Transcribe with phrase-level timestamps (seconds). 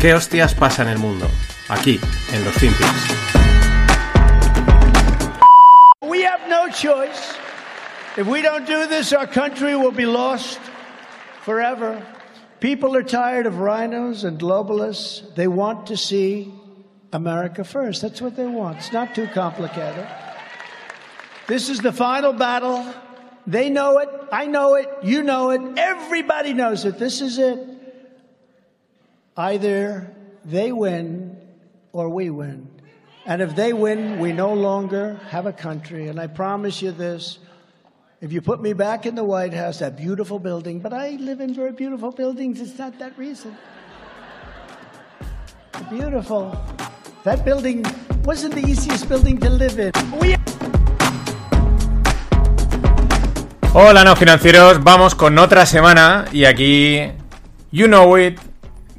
[0.00, 1.28] ¿Qué hostias pasa en el mundo?
[1.68, 2.00] Aquí,
[2.32, 2.88] en los Finpics.
[6.00, 7.36] We have no choice.
[8.16, 10.58] If we don't do this, our country will be lost
[11.42, 12.02] forever.
[12.60, 15.34] People are tired of rhinos and globalists.
[15.34, 16.50] They want to see
[17.12, 18.00] America first.
[18.00, 18.78] That's what they want.
[18.78, 20.08] It's not too complicated.
[21.46, 22.86] This is the final battle.
[23.46, 24.08] They know it.
[24.32, 24.88] I know it.
[25.02, 25.60] You know it.
[25.76, 26.98] Everybody knows it.
[26.98, 27.69] This is it.
[29.40, 30.12] Either
[30.44, 31.34] they win
[31.92, 32.68] or we win.
[33.24, 36.08] And if they win, we no longer have a country.
[36.08, 37.38] And I promise you this
[38.20, 41.40] if you put me back in the White House, that beautiful building, but I live
[41.40, 43.56] in very beautiful buildings, it's not that reason.
[45.88, 46.52] Beautiful.
[47.24, 47.82] That building
[48.24, 49.92] wasn't the easiest building to live in.
[50.20, 50.36] We
[53.72, 54.84] Hola, no financieros.
[54.84, 57.10] Vamos con otra semana y aquí.
[57.70, 58.38] You know it,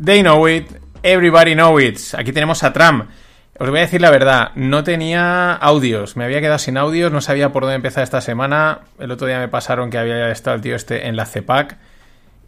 [0.04, 0.68] they know it,
[1.04, 2.00] everybody know it.
[2.18, 3.06] Aquí tenemos a Trump.
[3.60, 7.22] Os voy a decir la verdad, no tenía audios, me había quedado sin audios, no
[7.22, 8.80] sabía por dónde empezar esta semana.
[8.98, 11.78] El otro día me pasaron que había estado el tío este en la CEPAC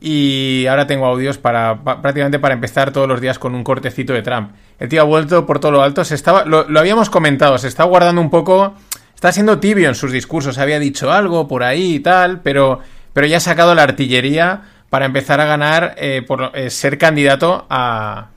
[0.01, 4.13] y ahora tengo audios para, pa- prácticamente para empezar todos los días con un cortecito
[4.13, 4.51] de Trump.
[4.79, 7.67] El tío ha vuelto por todo lo alto, se estaba, lo, lo habíamos comentado, se
[7.67, 8.73] está guardando un poco,
[9.13, 12.79] está siendo tibio en sus discursos, había dicho algo por ahí y tal, pero,
[13.13, 14.61] pero ya ha sacado la artillería
[14.93, 18.27] para empezar a ganar, eh, por eh, ser candidato a,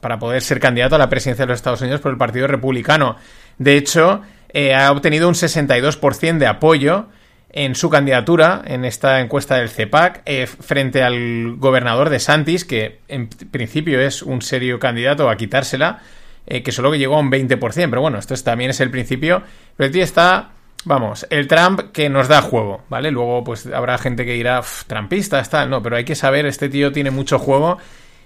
[0.00, 3.14] para poder ser candidato a la presidencia de los Estados Unidos por el Partido Republicano.
[3.58, 7.06] De hecho, eh, ha obtenido un 62% de apoyo
[7.52, 10.28] en su candidatura en esta encuesta del CEPAC
[10.60, 16.00] frente al gobernador de Santis, que en principio es un serio candidato a quitársela,
[16.44, 19.44] que solo que llegó a un 20%, pero bueno, esto es- también es el principio.
[19.76, 20.50] Pero el tío está,
[20.84, 23.10] vamos, el Trump que nos da juego, ¿vale?
[23.10, 26.68] Luego pues habrá gente que dirá, "Uf, Trumpista, tal, no, pero hay que saber, este
[26.68, 27.78] tío tiene mucho juego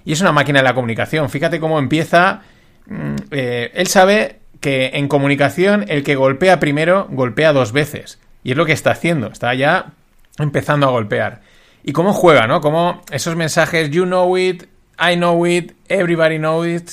[0.04, 1.28] y es una máquina de la comunicación.
[1.30, 2.42] Fíjate cómo empieza.
[2.86, 8.18] mm, eh, él sabe que en comunicación el que golpea primero golpea dos veces.
[8.44, 9.28] Y es lo que está haciendo.
[9.28, 9.92] Está ya
[10.38, 11.42] empezando a golpear.
[11.84, 12.60] Y cómo juega, ¿no?
[12.60, 14.64] Cómo esos mensajes, you know it,
[14.98, 16.90] I know it, everybody knows it.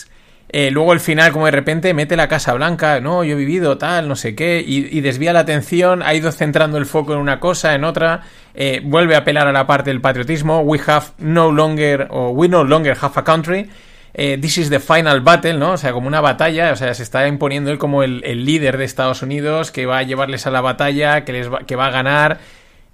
[0.52, 3.78] Eh, luego al final, como de repente mete la Casa Blanca, no, yo he vivido
[3.78, 7.20] tal, no sé qué, y, y desvía la atención, ha ido centrando el foco en
[7.20, 8.22] una cosa, en otra,
[8.56, 12.48] eh, vuelve a apelar a la parte del patriotismo, we have no longer, o we
[12.48, 13.70] no longer have a country,
[14.16, 15.74] eh, this is the final battle, ¿no?
[15.74, 18.80] O sea, como una batalla, o sea, se está imponiendo él como el, el líder
[18.80, 21.86] de Estados Unidos, que va a llevarles a la batalla, que, les va, que va
[21.86, 22.40] a ganar,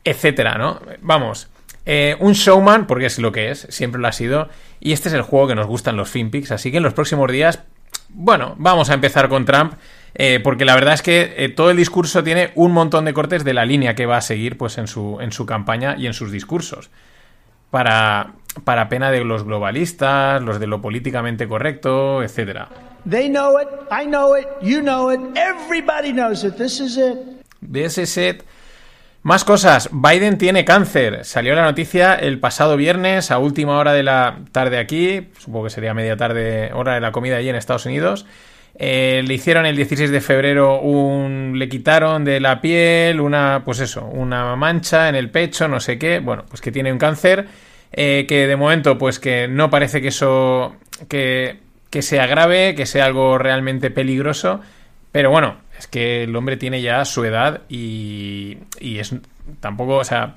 [0.04, 0.82] etcétera, ¿no?
[1.02, 1.48] Vamos,
[1.86, 5.16] eh, un showman, porque es lo que es, siempre lo ha sido, y este es
[5.16, 7.64] el juego que nos gustan los FinPix, así que en los próximos días,
[8.10, 9.74] bueno, vamos a empezar con Trump,
[10.16, 13.44] eh, porque la verdad es que eh, todo el discurso tiene un montón de cortes
[13.44, 16.14] de la línea que va a seguir pues, en, su, en su campaña y en
[16.14, 16.90] sus discursos.
[17.70, 22.70] Para, para pena de los globalistas, los de lo políticamente correcto, etcétera.
[23.10, 23.68] They know it.
[23.92, 24.48] I know it.
[24.62, 25.20] You know it.
[25.36, 26.56] Everybody knows it.
[26.58, 26.98] This is
[28.18, 28.46] it.
[29.26, 29.90] Más cosas.
[29.92, 31.26] Biden tiene cáncer.
[31.26, 35.30] Salió la noticia el pasado viernes a última hora de la tarde aquí.
[35.40, 38.28] Supongo que sería media tarde, hora de la comida allí en Estados Unidos.
[38.76, 41.54] Eh, le hicieron el 16 de febrero un.
[41.58, 43.64] Le quitaron de la piel una.
[43.66, 46.20] Pues eso, una mancha en el pecho, no sé qué.
[46.20, 47.48] Bueno, pues que tiene un cáncer.
[47.94, 50.76] eh, que de momento, pues que no parece que eso.
[51.10, 54.62] Que, que sea grave, que sea algo realmente peligroso.
[55.16, 59.16] Pero bueno, es que el hombre tiene ya su edad y, y es
[59.62, 60.36] tampoco, o sea,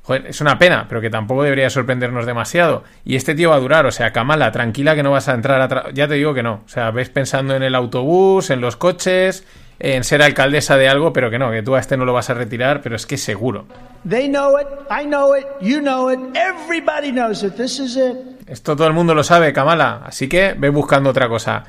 [0.00, 2.84] joder, es una pena, pero que tampoco debería sorprendernos demasiado.
[3.04, 5.60] Y este tío va a durar, o sea, Kamala, tranquila que no vas a entrar
[5.60, 5.90] a...
[5.92, 9.46] Ya te digo que no, o sea, ves pensando en el autobús, en los coches,
[9.78, 12.30] en ser alcaldesa de algo, pero que no, que tú a este no lo vas
[12.30, 13.66] a retirar, pero es que seguro.
[14.08, 14.66] They know it.
[14.90, 15.44] I know it.
[15.60, 16.18] You know it.
[16.34, 17.56] Everybody knows it.
[17.56, 18.48] This is it.
[18.48, 20.00] Esto todo el mundo lo sabe, Kamala.
[20.06, 21.64] Así que ve buscando otra cosa.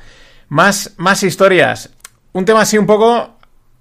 [0.48, 1.90] Más, más historias.
[2.36, 3.30] Un tema así un poco,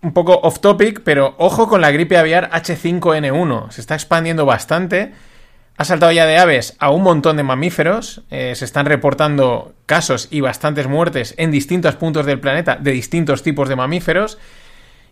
[0.02, 3.70] un poco off topic, pero ojo con la gripe aviar H5N1.
[3.72, 5.12] Se está expandiendo bastante.
[5.76, 8.22] Ha saltado ya de aves a un montón de mamíferos.
[8.32, 13.44] Eh, se están reportando casos y bastantes muertes en distintos puntos del planeta de distintos
[13.44, 14.38] tipos de mamíferos.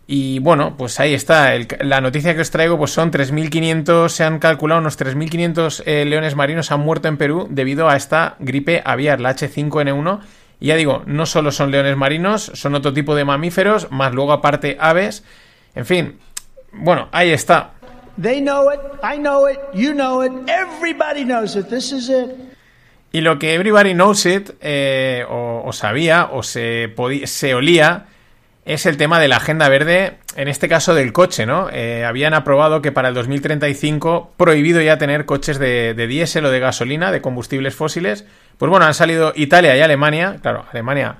[0.06, 1.52] Y bueno, pues ahí está.
[1.80, 6.34] La noticia que os traigo pues son 3.500, se han calculado unos 3.500 eh, leones
[6.34, 10.20] marinos han muerto en Perú debido a esta gripe aviar, la H5N1.
[10.64, 14.32] Y ya digo, no solo son leones marinos, son otro tipo de mamíferos, más luego
[14.32, 15.22] aparte aves.
[15.74, 16.18] En fin,
[16.72, 17.72] bueno, ahí está.
[18.18, 18.80] They know it.
[19.02, 19.58] I know it.
[19.74, 20.32] You know it.
[20.48, 21.66] Everybody knows it.
[21.66, 22.30] This is it.
[23.12, 28.06] Y lo que Everybody Knows It, eh, o, o sabía, o se, podía, se olía,
[28.64, 31.68] es el tema de la agenda verde, en este caso del coche, ¿no?
[31.70, 36.50] Eh, habían aprobado que para el 2035 prohibido ya tener coches de, de diésel o
[36.50, 38.24] de gasolina, de combustibles fósiles,
[38.58, 40.36] Pues bueno, han salido Italia y Alemania.
[40.40, 41.16] Claro, Alemania,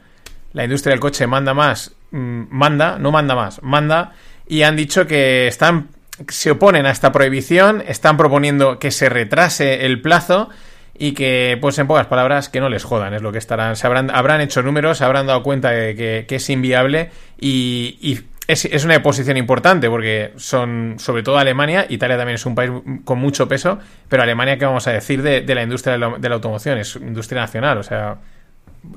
[0.52, 4.12] la industria del coche manda más, mm, manda, no manda más, manda.
[4.46, 5.88] Y han dicho que están,
[6.28, 10.48] se oponen a esta prohibición, están proponiendo que se retrase el plazo
[10.96, 13.86] y que, pues en pocas palabras, que no les jodan, es lo que estarán, se
[13.86, 17.10] habrán, habrán hecho números, se habrán dado cuenta de que, es inviable
[17.40, 22.70] y, es, una posición importante porque son, sobre todo Alemania, Italia también es un país
[23.04, 26.78] con mucho peso, pero Alemania, ¿qué vamos a decir de, la industria de la, automoción?
[26.78, 28.18] Es industria nacional, o sea,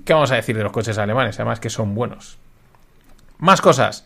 [0.03, 1.39] ¿qué vamos a decir de los coches alemanes?
[1.39, 2.37] Además que son buenos.
[3.39, 4.05] Más cosas.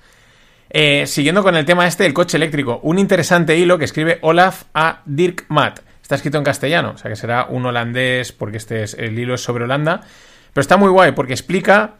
[0.69, 4.63] Eh, siguiendo con el tema este del coche eléctrico, un interesante hilo que escribe Olaf
[4.73, 5.79] a Dirk Matt.
[6.01, 9.33] Está escrito en castellano, o sea que será un holandés, porque este es, el hilo
[9.33, 10.01] es sobre Holanda.
[10.53, 11.95] Pero está muy guay porque explica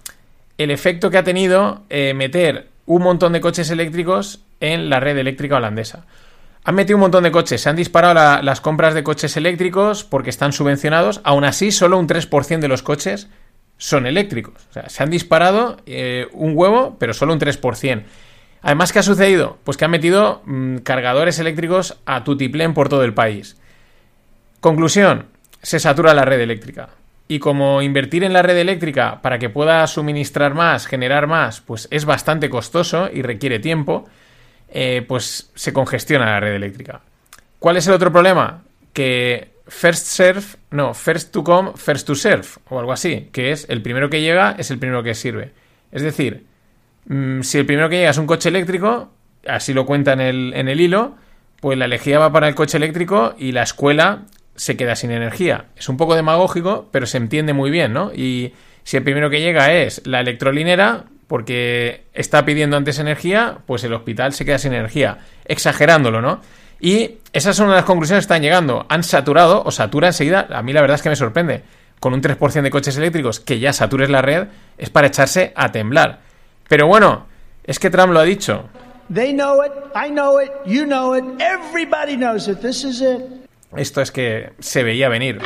[0.58, 5.18] el efecto que ha tenido eh, meter un montón de coches eléctricos en la red
[5.18, 6.06] eléctrica holandesa.
[6.66, 10.30] Han metido un montón de coches, se han disparado las compras de coches eléctricos porque
[10.30, 13.30] están subvencionados, aún así solo un 3% de los coches
[13.78, 14.68] son eléctricos.
[14.70, 18.04] O sea, se han disparado eh, un huevo, pero solo un 3%.
[18.62, 19.58] Además, ¿qué ha sucedido?
[19.64, 23.58] Pues que han metido mm, cargadores eléctricos a tutiplén por todo el país.
[24.60, 25.28] Conclusión,
[25.64, 26.90] se satura la red eléctrica.
[27.32, 31.88] Y como invertir en la red eléctrica para que pueda suministrar más, generar más, pues
[31.90, 34.04] es bastante costoso y requiere tiempo,
[34.68, 37.00] eh, pues se congestiona la red eléctrica.
[37.58, 38.64] ¿Cuál es el otro problema?
[38.92, 43.66] Que first serve, no, first to come, first to serve, o algo así, que es
[43.70, 45.54] el primero que llega es el primero que sirve.
[45.94, 46.44] Es decir,
[47.06, 49.10] mm, si el primero que llega es un coche eléctrico,
[49.48, 51.16] así lo cuenta en el, en el hilo,
[51.62, 54.24] pues la elegía va para el coche eléctrico y la escuela
[54.62, 55.66] se queda sin energía.
[55.76, 58.14] Es un poco demagógico, pero se entiende muy bien, ¿no?
[58.14, 58.54] Y
[58.84, 63.94] si el primero que llega es la electrolinera, porque está pidiendo antes energía, pues el
[63.96, 65.18] hospital se queda sin energía.
[65.46, 66.42] Exagerándolo, ¿no?
[66.80, 68.86] Y esas son las conclusiones que están llegando.
[68.88, 70.46] Han saturado o satura enseguida.
[70.52, 71.64] A mí la verdad es que me sorprende.
[72.00, 74.48] Con un 3% de coches eléctricos que ya satures la red,
[74.78, 76.20] es para echarse a temblar.
[76.70, 77.26] Pero bueno,
[77.64, 78.70] es que Trump lo ha dicho.
[83.76, 85.40] Esto es que se veía venir.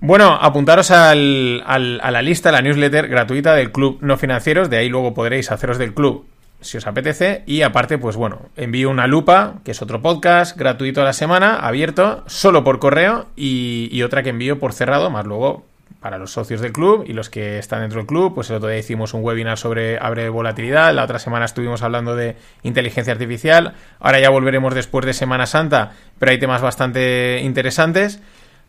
[0.00, 4.76] Bueno, apuntaros al, al, a la lista, la newsletter gratuita del Club No Financieros, de
[4.78, 6.26] ahí luego podréis haceros del club
[6.60, 7.42] si os apetece.
[7.46, 11.56] Y aparte, pues bueno, envío una lupa, que es otro podcast gratuito a la semana,
[11.56, 15.64] abierto, solo por correo, y, y otra que envío por cerrado, más luego
[16.00, 18.68] para los socios del club y los que están dentro del club, pues el otro
[18.68, 23.74] día hicimos un webinar sobre abre volatilidad, la otra semana estuvimos hablando de inteligencia artificial,
[23.98, 28.20] ahora ya volveremos después de Semana Santa, pero hay temas bastante interesantes.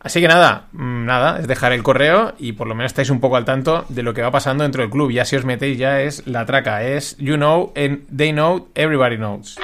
[0.02, 3.20] Así que nada, mm, nada, es dejar el correo y por lo menos estáis un
[3.20, 5.10] poco al tanto de lo que va pasando dentro del club.
[5.10, 9.16] Ya si os metéis ya es la traca, es you know and they know, everybody
[9.16, 9.58] knows.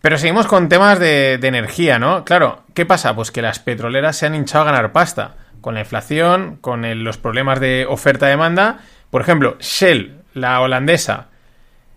[0.00, 2.24] Pero seguimos con temas de, energía, ¿no?
[2.24, 3.14] Claro, ¿qué pasa?
[3.14, 5.36] Pues que las petroleras se han hinchado a ganar pasta.
[5.60, 8.78] Con la inflación, con los problemas de oferta-demanda.
[9.10, 11.28] Por ejemplo, Shell, la holandesa,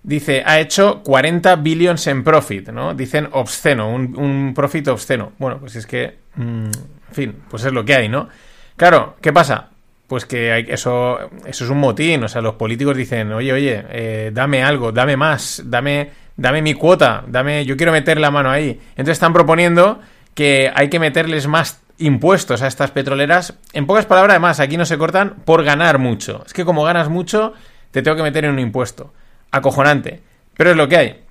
[0.04, 2.96] dice, ha hecho 40 billions en profit, ¿no?
[2.96, 5.34] Dicen obsceno, un, profit obsceno.
[5.38, 8.30] Bueno, pues es que, mm, en fin, pues es lo que hay, ¿no?
[8.76, 9.71] Claro, ¿qué pasa?
[10.12, 13.86] Pues que hay, eso, eso es un motín, o sea, los políticos dicen, oye, oye,
[13.92, 18.52] eh, dame algo, dame más, dame dame mi cuota, dame, yo quiero meter la mano
[18.52, 18.78] ahí.
[18.90, 20.02] Entonces están proponiendo
[20.34, 23.54] que hay que meterles más impuestos a estas petroleras.
[23.72, 26.44] En pocas palabras, además, aquí no se cortan por ganar mucho.
[26.46, 27.54] Es que como ganas mucho,
[27.92, 29.14] te tengo que meter en un impuesto.
[29.50, 30.22] Acojonante.
[30.58, 31.24] Pero es lo que hay.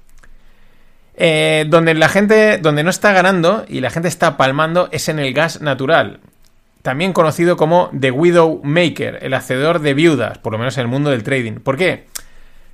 [1.17, 5.19] Eh, donde la gente, donde no está ganando y la gente está palmando es en
[5.19, 6.21] el gas natural.
[6.83, 10.89] También conocido como The Widow Maker, el hacedor de viudas, por lo menos en el
[10.89, 11.61] mundo del trading.
[11.61, 12.07] ¿Por qué?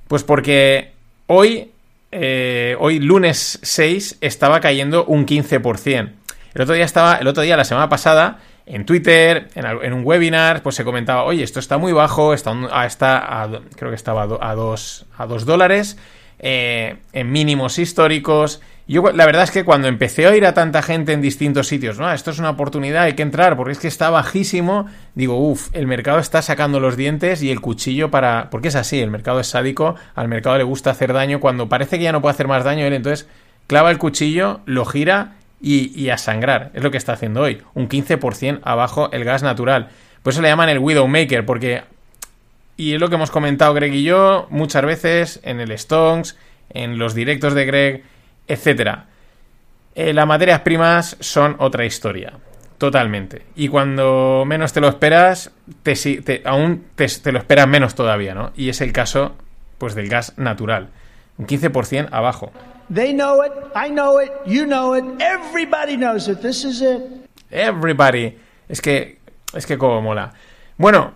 [0.07, 0.93] Pues porque
[1.27, 1.71] hoy
[2.11, 6.11] eh, hoy lunes 6 estaba cayendo un 15%.
[6.53, 10.63] El otro día estaba, el otro día, la semana pasada, en Twitter, en, un webinar,
[10.63, 12.53] pues se comentaba, oye, esto está muy bajo, está,
[12.85, 15.97] está creo que estaba a 2 a dos dólares,
[16.39, 18.61] eh, en mínimos históricos.
[18.89, 21.99] Yo la verdad es que cuando empecé a oír a tanta gente en distintos sitios,
[21.99, 25.67] no, esto es una oportunidad, hay que entrar, porque es que está bajísimo, digo, uff,
[25.73, 28.49] el mercado está sacando los dientes y el cuchillo para...
[28.49, 31.97] Porque es así, el mercado es sádico, al mercado le gusta hacer daño, cuando parece
[31.97, 33.27] que ya no puede hacer más daño, él entonces
[33.67, 36.71] clava el cuchillo, lo gira y, a sangrar.
[36.73, 39.89] Es lo que está haciendo hoy, un 15% abajo el gas natural.
[40.23, 41.83] Por eso le llaman el Widowmaker, porque...
[42.77, 46.37] Y es lo que hemos comentado Greg y yo muchas veces en el Stonks,
[46.69, 48.03] en los directos de Greg
[48.47, 49.05] etcétera.
[49.95, 52.33] Eh, las materias primas son otra historia,
[52.77, 53.47] totalmente.
[53.55, 55.51] Y cuando menos te lo esperas,
[55.83, 58.51] te, aún te, lo esperas menos todavía, ¿no?
[58.55, 59.35] Y es el caso,
[59.77, 60.89] pues, del gas natural.
[61.37, 62.51] Un 15% abajo.
[62.93, 66.41] They know it, I know it, you know it, everybody knows it.
[66.41, 67.01] This is it.
[67.49, 68.37] Everybody.
[68.69, 69.19] Es que,
[69.53, 70.33] es que como mola.
[70.77, 71.15] Bueno,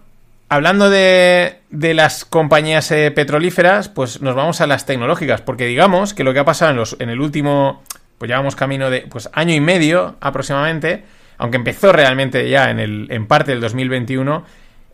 [0.51, 6.13] hablando de, de las compañías eh, petrolíferas, pues nos vamos a las tecnológicas, porque digamos
[6.13, 7.81] que lo que ha pasado en, los, en el último,
[8.17, 11.05] pues llevamos camino de pues año y medio aproximadamente,
[11.37, 14.43] aunque empezó realmente ya en, el, en parte del 2021,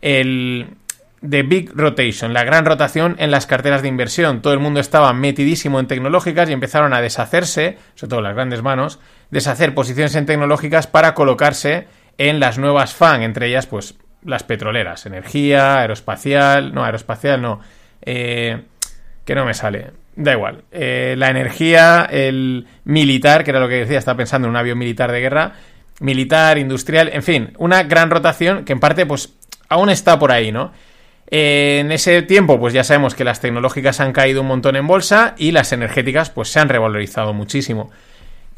[0.00, 0.68] el,
[1.28, 4.42] The Big Rotation, la gran rotación en las carteras de inversión.
[4.42, 8.62] Todo el mundo estaba metidísimo en tecnológicas y empezaron a deshacerse, sobre todo las grandes
[8.62, 9.00] manos,
[9.32, 15.06] deshacer posiciones en tecnológicas para colocarse en las nuevas FAN, entre ellas, pues, las petroleras,
[15.06, 17.60] energía, aeroespacial, no, aeroespacial no,
[18.02, 18.62] eh,
[19.24, 23.76] que no me sale, da igual, eh, la energía, el militar, que era lo que
[23.76, 25.52] decía, estaba pensando en un avión militar de guerra,
[26.00, 29.34] militar, industrial, en fin, una gran rotación que en parte, pues,
[29.68, 30.72] aún está por ahí, ¿no?
[31.30, 35.34] En ese tiempo, pues ya sabemos que las tecnológicas han caído un montón en bolsa
[35.36, 37.90] y las energéticas, pues se han revalorizado muchísimo.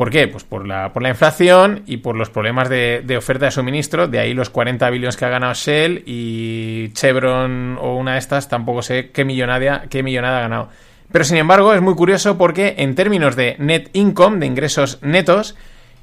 [0.01, 0.29] ¿Por qué?
[0.29, 4.09] Pues por la, por la inflación y por los problemas de, oferta de suministro.
[4.09, 8.49] De ahí los 40 billones que ha ganado Shell y Chevron o una de estas,
[8.49, 10.69] tampoco sé qué millonada, qué millonada ha ganado.
[11.13, 15.55] Pero sin embargo, es muy curioso porque en términos de net income, de ingresos netos,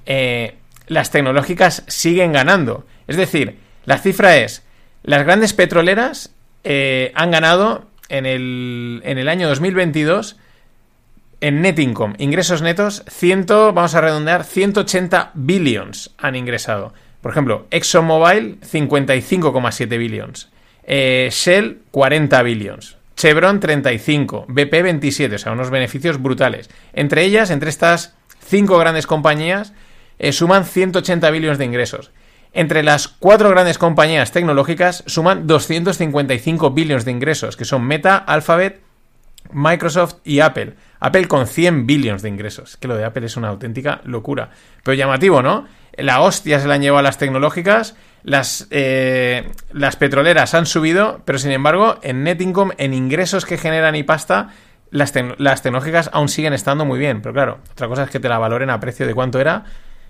[0.05, 2.85] eh, las tecnológicas siguen ganando.
[3.07, 4.63] Es decir, la cifra es,
[5.01, 10.37] las grandes petroleras eh, han ganado en el, en el año 2022
[11.41, 16.93] en net income, ingresos netos, 100, vamos a redondear, 180 billions han ingresado.
[17.21, 20.49] Por ejemplo, ExxonMobil, 55,7 billions.
[20.83, 22.97] Eh, Shell, 40 billions.
[23.15, 24.45] Chevron, 35.
[24.47, 25.35] BP, 27.
[25.35, 26.69] O sea, unos beneficios brutales.
[26.93, 29.73] Entre ellas, entre estas cinco grandes compañías,
[30.19, 32.11] eh, suman 180 billones de ingresos.
[32.53, 38.81] Entre las cuatro grandes compañías tecnológicas suman 255 billones de ingresos, que son Meta, Alphabet,
[39.51, 40.75] Microsoft y Apple.
[40.99, 42.77] Apple con 100 billones de ingresos.
[42.77, 44.49] Que lo de Apple es una auténtica locura.
[44.83, 45.65] Pero llamativo, ¿no?
[45.93, 51.21] La hostia se la han llevado a las tecnológicas, las, eh, las petroleras han subido,
[51.25, 54.49] pero sin embargo, en net income, en ingresos que generan y pasta,
[54.91, 57.21] las, las tecnológicas aún siguen estando muy bien.
[57.21, 59.65] Pero claro, otra cosa es que te la valoren a precio de cuánto era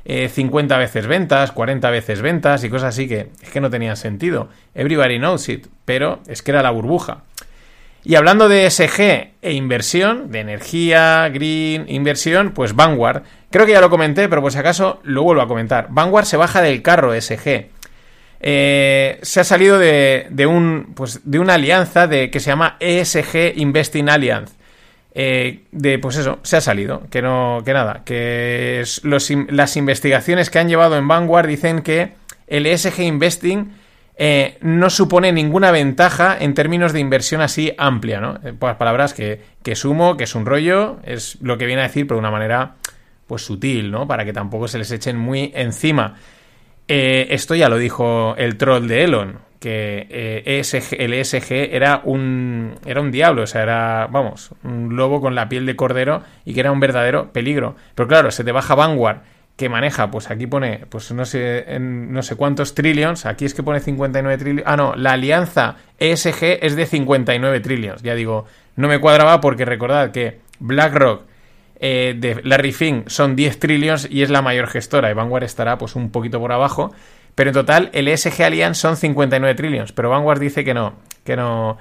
[0.08, 3.98] 50 eh, veces ventas, 40 veces ventas y cosas así que es que no tenían
[3.98, 4.50] sentido.
[4.74, 7.24] Everybody knows it, pero es que era la burbuja.
[8.04, 13.82] Y hablando de SG e inversión, de energía, green, inversión, pues Vanguard, creo que ya
[13.82, 15.88] lo comenté, pero por si acaso lo vuelvo a comentar.
[15.90, 17.70] Vanguard se baja del carro SG.
[18.40, 23.58] Eh, se ha salido de, un, pues, de una alianza de, que se llama ESG
[23.58, 24.56] Investing Alliance.
[25.20, 30.60] Eh, de pues eso, se ha salido, que no, que nada, que las investigaciones que
[30.60, 32.12] han llevado en Vanguard dicen que
[32.46, 33.74] el ESG Investing
[34.18, 38.40] eh, no supone ninguna ventaja en términos de inversión así amplia, ¿no?
[38.44, 41.88] Eh, pues palabras que, que sumo, que es un rollo, es lo que viene a
[41.88, 42.76] decir, pero de una manera
[43.28, 44.08] pues sutil, ¿no?
[44.08, 46.16] Para que tampoco se les echen muy encima.
[46.88, 50.62] esto ya lo dijo el troll de Elon que eh,
[51.00, 55.50] el ESG era un, era un diablo, o sea, era, vamos, un lobo con la
[55.50, 57.76] piel de cordero y que era un verdadero peligro.
[57.96, 59.22] Pero claro, se te baja Vanguard,
[59.58, 63.64] que maneja, pues aquí pone, pues no sé, no sé cuántos trillions, aquí es que
[63.64, 68.46] pone 59 trillions, ah, no, la alianza ESG es de 59 trillions, ya digo,
[68.76, 71.24] no me cuadraba porque recordad que BlackRock
[71.80, 75.78] eh, de Larry Fink son 10 trillions y es la mayor gestora y Vanguard estará
[75.78, 76.94] pues un poquito por abajo
[77.38, 79.92] pero en total, el ESG Alliance son 59 trillions.
[79.92, 81.78] Pero Vanguard dice que no, que no,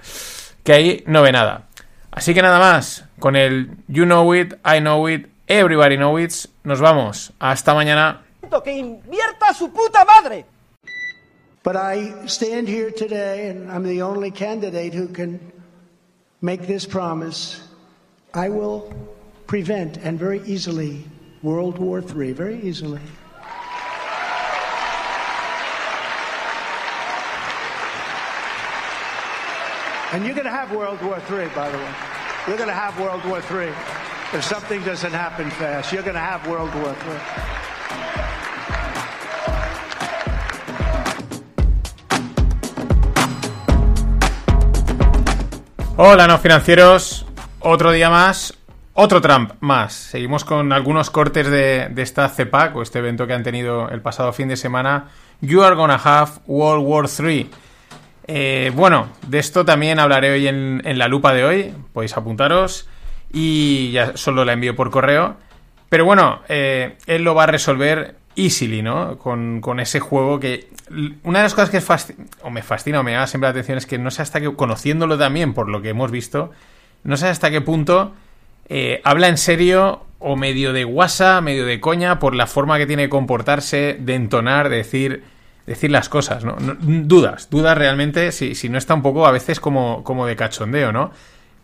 [0.63, 1.63] que ahí no ve nada.
[2.11, 6.47] Así que nada más, con el You Know It, I Know It, Everybody Know It,
[6.65, 7.33] nos vamos.
[7.39, 8.23] Hasta mañana.
[8.65, 10.45] Que invierta su puta madre.
[11.63, 15.39] But I stand here today and I'm the only candidate who can
[16.43, 17.61] make this promise.
[18.35, 18.93] I will
[19.47, 21.05] prevent and very easily
[21.43, 23.01] World War III, very easily.
[30.13, 31.95] And you're going to have World War III, by the way.
[32.49, 33.73] You're going to have World War III.
[34.33, 37.67] If something doesn't happen fast, you're going to have World War III.
[45.97, 47.25] Hola, no financieros.
[47.61, 48.55] Otro día más,
[48.95, 49.93] otro Trump más.
[49.95, 54.03] Seguimos con algunos cortes de, de, esta CEPAC o este evento que han tenido el
[54.03, 55.09] pasado fin de semana.
[55.41, 57.51] You are gonna have World War III.
[58.29, 61.75] Eh, bueno, de esto también hablaré hoy en, la lupa de hoy.
[61.93, 62.89] Podéis apuntaros.
[63.33, 65.37] Y ya solo la envío por correo.
[65.89, 69.19] Pero bueno, eh, él lo va a resolver easily, ¿no?
[69.19, 70.69] Con, ese juego que.
[71.23, 71.83] Una de las cosas que
[72.43, 74.53] o me fascina o me da siempre la atención es que no sé hasta qué.
[74.55, 76.51] Conociéndolo también por lo que hemos visto,
[77.05, 78.13] no sé hasta qué punto
[78.69, 82.87] eh, habla en serio o medio de guasa, medio de coña, por la forma que
[82.87, 85.23] tiene de comportarse, de entonar, de decir,
[85.67, 86.57] decir las cosas, ¿no?
[86.59, 90.37] No- dudas, dudas realmente, si, si no está un poco a veces como, como de
[90.37, 91.13] cachondeo, ¿no?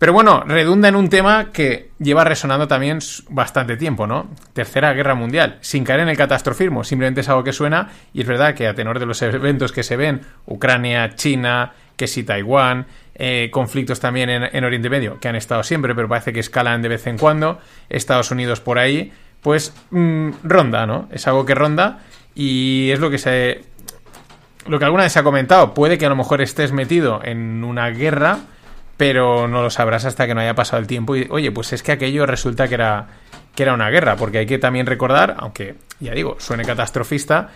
[0.03, 4.27] Pero bueno, redunda en un tema que lleva resonando también bastante tiempo, ¿no?
[4.53, 8.27] Tercera Guerra Mundial, sin caer en el catastrofismo, simplemente es algo que suena y es
[8.27, 12.87] verdad que a tenor de los eventos que se ven, Ucrania, China, que si Taiwán,
[13.15, 16.83] eh, conflictos también en, en Oriente Medio, que han estado siempre, pero parece que escalan
[16.83, 21.09] de vez en cuando, Estados Unidos por ahí, pues mm, ronda, ¿no?
[21.13, 22.01] Es algo que ronda
[22.35, 23.61] y es lo que se...
[24.67, 27.63] Lo que alguna vez se ha comentado, puede que a lo mejor estés metido en
[27.63, 28.41] una guerra,
[28.97, 31.83] pero no lo sabrás hasta que no haya pasado el tiempo y oye, pues es
[31.83, 33.07] que aquello resulta que era
[33.55, 37.51] que era una guerra, porque hay que también recordar, aunque ya digo, suene catastrofista,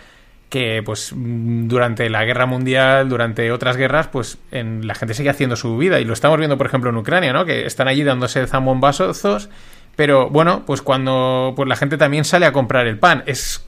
[0.49, 5.55] que pues durante la guerra mundial, durante otras guerras, pues en, la gente sigue haciendo
[5.55, 7.45] su vida y lo estamos viendo, por ejemplo, en Ucrania, ¿no?
[7.45, 9.49] Que están allí dándose zambombazos,
[9.95, 13.65] pero bueno, pues cuando pues la gente también sale a comprar el pan, es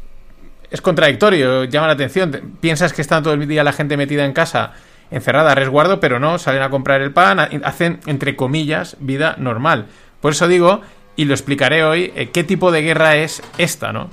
[0.71, 2.29] es contradictorio, llama la atención.
[2.29, 4.73] Te- Piensas que está todo el día la gente metida en casa,
[5.11, 9.35] encerrada a resguardo, pero no, salen a comprar el pan, ha- hacen, entre comillas, vida
[9.37, 9.87] normal.
[10.21, 10.81] Por eso digo,
[11.15, 14.09] y lo explicaré hoy, eh, qué tipo de guerra es esta, ¿no?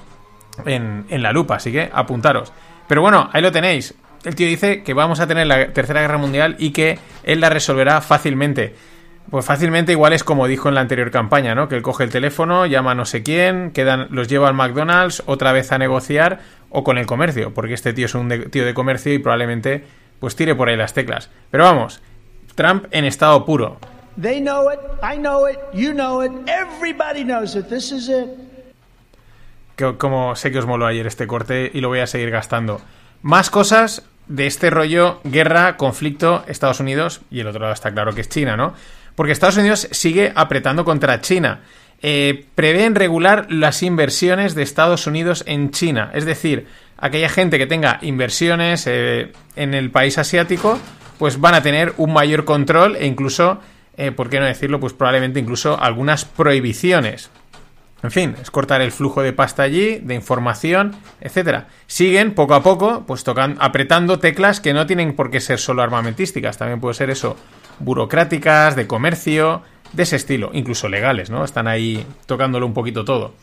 [0.65, 2.53] En, en la lupa, así que apuntaros.
[2.89, 3.95] Pero bueno, ahí lo tenéis.
[4.25, 7.51] El tío dice que vamos a tener la Tercera Guerra Mundial y que él la
[7.51, 8.75] resolverá fácilmente.
[9.31, 11.69] Pues fácilmente igual es como dijo en la anterior campaña, ¿no?
[11.69, 15.23] Que él coge el teléfono, llama a no sé quién, quedan, los lleva al McDonald's
[15.27, 18.73] otra vez a negociar o con el comercio, porque este tío es un tío de
[18.75, 19.85] comercio y probablemente
[20.21, 21.31] pues tire por ahí las teclas.
[21.51, 22.01] Pero vamos,
[22.55, 23.79] Trump en estado puro.
[24.21, 24.81] They know it.
[25.03, 25.59] I know it.
[25.75, 26.33] You know it.
[26.49, 27.69] Everybody knows it.
[27.69, 28.47] This is it.
[29.77, 32.81] que como sé que os moló ayer este corte y lo voy a seguir gastando.
[33.23, 38.15] Más cosas de este rollo guerra, conflicto, Estados Unidos y el otro lado está claro
[38.15, 38.75] que es China, ¿no?
[39.15, 41.61] Porque Estados Unidos sigue apretando contra China.
[42.03, 46.11] Eh, prevén regular las inversiones de Estados Unidos en China.
[46.13, 46.67] Es decir,
[46.99, 50.79] aquella gente que tenga inversiones eh, en el país asiático,
[51.19, 53.61] pues van a tener un mayor control e incluso,
[53.97, 54.81] eh, ¿por qué no decirlo?
[54.81, 57.31] Pues probablemente incluso algunas prohibiciones.
[58.03, 61.69] En fin, es cortar el flujo de pasta allí, de información, etcétera.
[61.87, 65.83] Siguen poco a poco, pues tocan, apretando teclas que no tienen por qué ser solo
[65.83, 67.37] armamentísticas, también puede ser eso,
[67.79, 71.43] burocráticas, de comercio, de ese estilo, incluso legales, ¿no?
[71.43, 73.35] Están ahí tocándolo un poquito todo.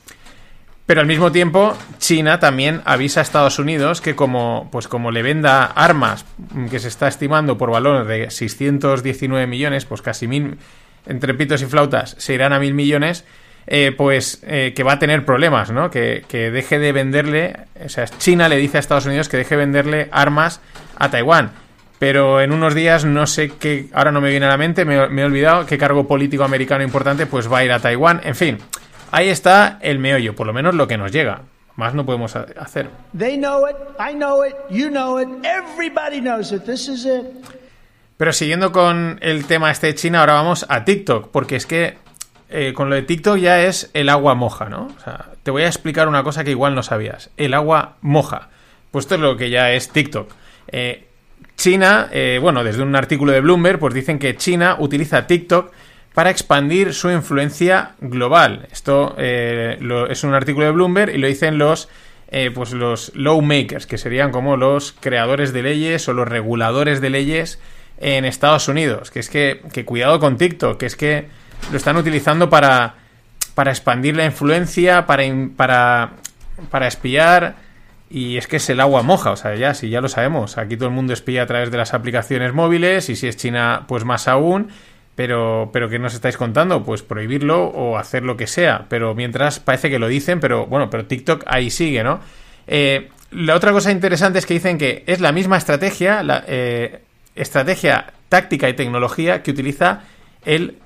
[0.85, 5.21] Pero al mismo tiempo, China también avisa a Estados Unidos que como, pues como le
[5.21, 6.25] venda armas
[6.69, 10.57] que se está estimando por valor de 619 millones, pues casi mil,
[11.05, 13.23] entre pitos y flautas, se irán a mil millones,
[13.65, 15.89] eh, pues eh, que va a tener problemas, ¿no?
[15.89, 19.55] Que, que deje de venderle, o sea, China le dice a Estados Unidos que deje
[19.55, 20.59] de venderle armas
[20.97, 21.51] a Taiwán.
[21.97, 25.07] Pero en unos días no sé qué, ahora no me viene a la mente, me,
[25.07, 28.19] me he olvidado qué cargo político americano importante pues va a ir a Taiwán.
[28.25, 28.57] En fin,
[29.13, 31.41] ahí está el meollo, por lo menos lo que nos llega.
[31.75, 32.89] Más no podemos ha- hacer.
[38.17, 41.97] Pero siguiendo con el tema este de China, ahora vamos a TikTok, porque es que
[42.49, 44.87] eh, con lo de TikTok ya es el agua moja, ¿no?
[44.95, 47.31] O sea, te voy a explicar una cosa que igual no sabías.
[47.37, 48.49] El agua moja.
[48.91, 50.31] Pues esto es lo que ya es TikTok.
[50.67, 51.07] Eh,
[51.57, 55.71] China, eh, bueno, desde un artículo de Bloomberg, pues dicen que China utiliza TikTok
[56.13, 58.67] para expandir su influencia global.
[58.71, 61.89] Esto eh, es un artículo de Bloomberg y lo dicen los,
[62.29, 67.09] eh, pues los lawmakers, que serían como los creadores de leyes o los reguladores de
[67.09, 67.59] leyes
[67.97, 69.09] en Estados Unidos.
[69.09, 71.27] Que es que, que cuidado con TikTok, que es que
[71.71, 72.95] lo están utilizando para,
[73.55, 75.23] para expandir la influencia, para,
[75.55, 76.11] para,
[76.69, 77.55] para espiar.
[78.11, 80.59] Y es que es el agua moja, o sea, ya, si ya lo sabemos.
[80.59, 83.85] Aquí todo el mundo espía a través de las aplicaciones móviles y si es China,
[83.87, 84.69] pues más aún.
[85.15, 86.83] Pero, pero ¿qué nos estáis contando?
[86.83, 88.85] Pues prohibirlo o hacer lo que sea.
[88.89, 92.19] Pero mientras parece que lo dicen, pero bueno, pero TikTok ahí sigue, ¿no?
[92.67, 97.01] Eh, la otra cosa interesante es que dicen que es la misma estrategia, la eh,
[97.35, 100.01] estrategia táctica y tecnología que utiliza
[100.45, 100.77] el,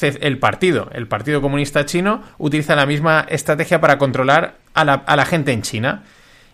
[0.00, 0.88] el partido.
[0.92, 5.52] El Partido Comunista Chino utiliza la misma estrategia para controlar a la, a la gente
[5.52, 6.04] en China.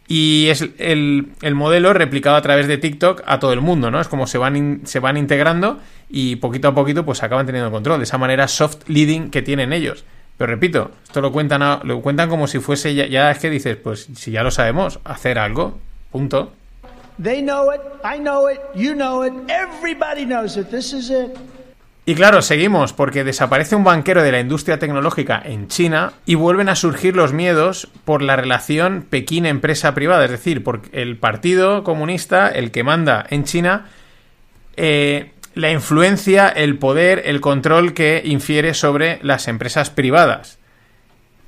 [0.08, 4.00] Y es el, el modelo replicado a través de TikTok a todo el mundo, ¿no?
[4.00, 5.78] Es como se van, in- se van integrando
[6.10, 7.98] y poquito a poquito pues acaban teniendo control.
[7.98, 10.04] De esa manera soft leading que tienen ellos.
[10.36, 13.76] Pero repito, esto lo cuentan, lo cuentan como si fuese ya, ya es que dices,
[13.76, 15.78] pues si ya lo sabemos, hacer algo,
[16.10, 16.52] punto.
[17.22, 17.80] They know it.
[18.04, 18.58] I know it.
[18.74, 19.32] You know it.
[19.48, 20.68] Everybody knows it.
[20.70, 21.36] This is it.
[22.04, 26.68] Y claro, seguimos, porque desaparece un banquero de la industria tecnológica en China y vuelven
[26.68, 30.24] a surgir los miedos por la relación Pekín-empresa privada.
[30.24, 33.86] Es decir, porque el Partido Comunista, el que manda en China,
[34.76, 40.58] eh, la influencia, el poder, el control que infiere sobre las empresas privadas.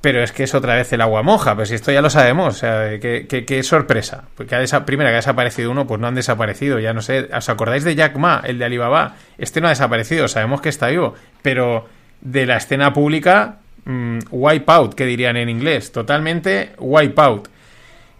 [0.01, 2.57] Pero es que es otra vez el agua moja, si esto ya lo sabemos, o
[2.57, 4.25] sea, qué, sorpresa.
[4.35, 7.27] Porque ha primera que ha desaparecido uno, pues no han desaparecido, ya no sé.
[7.35, 9.15] ¿Os acordáis de Jack Ma, el de Alibaba?
[9.37, 11.87] Este no ha desaparecido, sabemos que está vivo, pero
[12.21, 17.47] de la escena pública, mm, wipe out, que dirían en inglés, totalmente wipe out.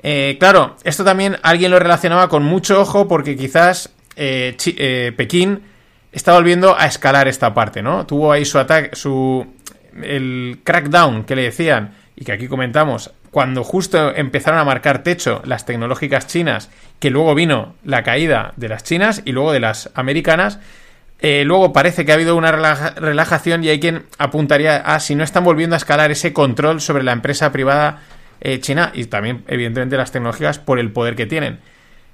[0.08, 5.64] Eh, claro, esto también alguien lo relacionaba con mucho ojo porque quizás eh, eh, Pekín
[6.12, 8.06] está volviendo a escalar esta parte, ¿no?
[8.06, 9.46] Tuvo ahí su ataque, su
[10.02, 15.42] el crackdown que le decían y que aquí comentamos, cuando justo empezaron a marcar techo
[15.46, 19.92] las tecnológicas chinas, que luego vino la caída de las chinas y luego de las
[19.94, 20.60] americanas,
[21.20, 25.24] eh, luego parece que ha habido una relajación y hay quien apuntaría a si no
[25.24, 28.02] están volviendo a escalar ese control sobre la empresa privada
[28.42, 31.60] eh, china y también, evidentemente, las tecnológicas por el poder que tienen.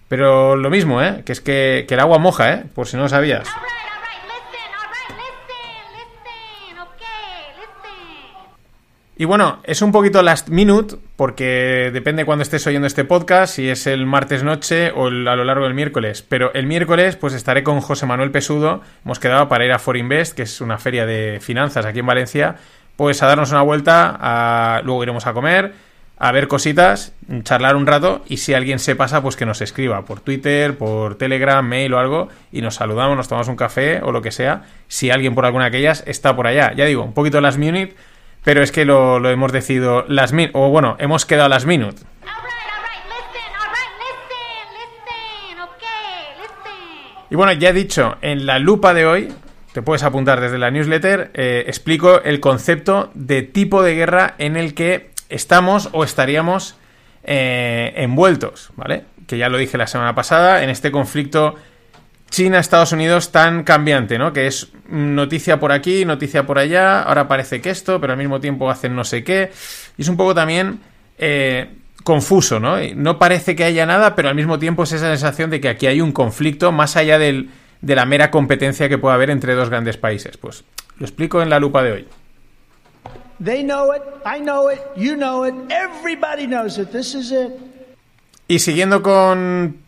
[0.07, 1.23] Pero lo mismo, ¿eh?
[1.25, 2.63] Que es que, que el agua moja, ¿eh?
[2.73, 3.47] Por si no lo sabías.
[9.21, 13.69] Y bueno, es un poquito last minute, porque depende cuando estés oyendo este podcast, si
[13.69, 16.25] es el martes noche o a lo largo del miércoles.
[16.27, 18.81] Pero el miércoles, pues estaré con José Manuel Pesudo.
[19.05, 22.55] Hemos quedado para ir a Forinvest, que es una feria de finanzas aquí en Valencia,
[22.95, 24.81] pues a darnos una vuelta, a...
[24.83, 25.73] luego iremos a comer,
[26.17, 30.03] a ver cositas, charlar un rato y si alguien se pasa, pues que nos escriba
[30.03, 34.11] por Twitter, por Telegram, mail o algo y nos saludamos, nos tomamos un café o
[34.11, 36.73] lo que sea, si alguien por alguna de aquellas está por allá.
[36.75, 37.95] Ya digo, un poquito last minute
[38.43, 42.05] pero es que lo, hemos decidido las min o bueno, hemos quedado las minutes.
[47.29, 49.33] Y bueno, ya he dicho, en la lupa de hoy,
[49.71, 54.57] te puedes apuntar desde la newsletter, eh, explico el concepto de tipo de guerra en
[54.57, 56.75] el que estamos o estaríamos
[57.23, 59.05] eh, envueltos, ¿vale?
[59.27, 61.55] Que ya lo dije la semana pasada, en este conflicto
[62.31, 64.33] China-Estados Unidos tan cambiante, ¿no?
[64.33, 68.39] Que es noticia por aquí, noticia por allá, ahora parece que esto, pero al mismo
[68.39, 69.51] tiempo hacen no sé qué.
[69.97, 70.79] Y es un poco también
[71.17, 71.69] eh,
[72.03, 72.77] confuso, ¿no?
[72.95, 75.87] No parece que haya nada, pero al mismo tiempo es esa sensación de que aquí
[75.87, 77.49] hay un conflicto más allá del,
[77.81, 80.37] de la mera competencia que puede haber entre dos grandes países.
[80.37, 80.63] Pues
[80.97, 82.07] lo explico en la lupa de hoy.
[88.47, 89.81] Y siguiendo con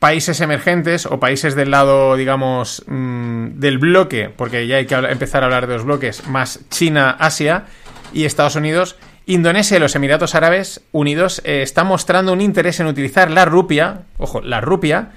[0.00, 5.42] países emergentes o países del lado, digamos, mm, del bloque, porque ya hay que empezar
[5.42, 7.66] a hablar de los bloques, más China, Asia
[8.12, 12.86] y Estados Unidos, Indonesia y los Emiratos Árabes Unidos eh, están mostrando un interés en
[12.86, 15.10] utilizar la rupia, ojo, la rupia,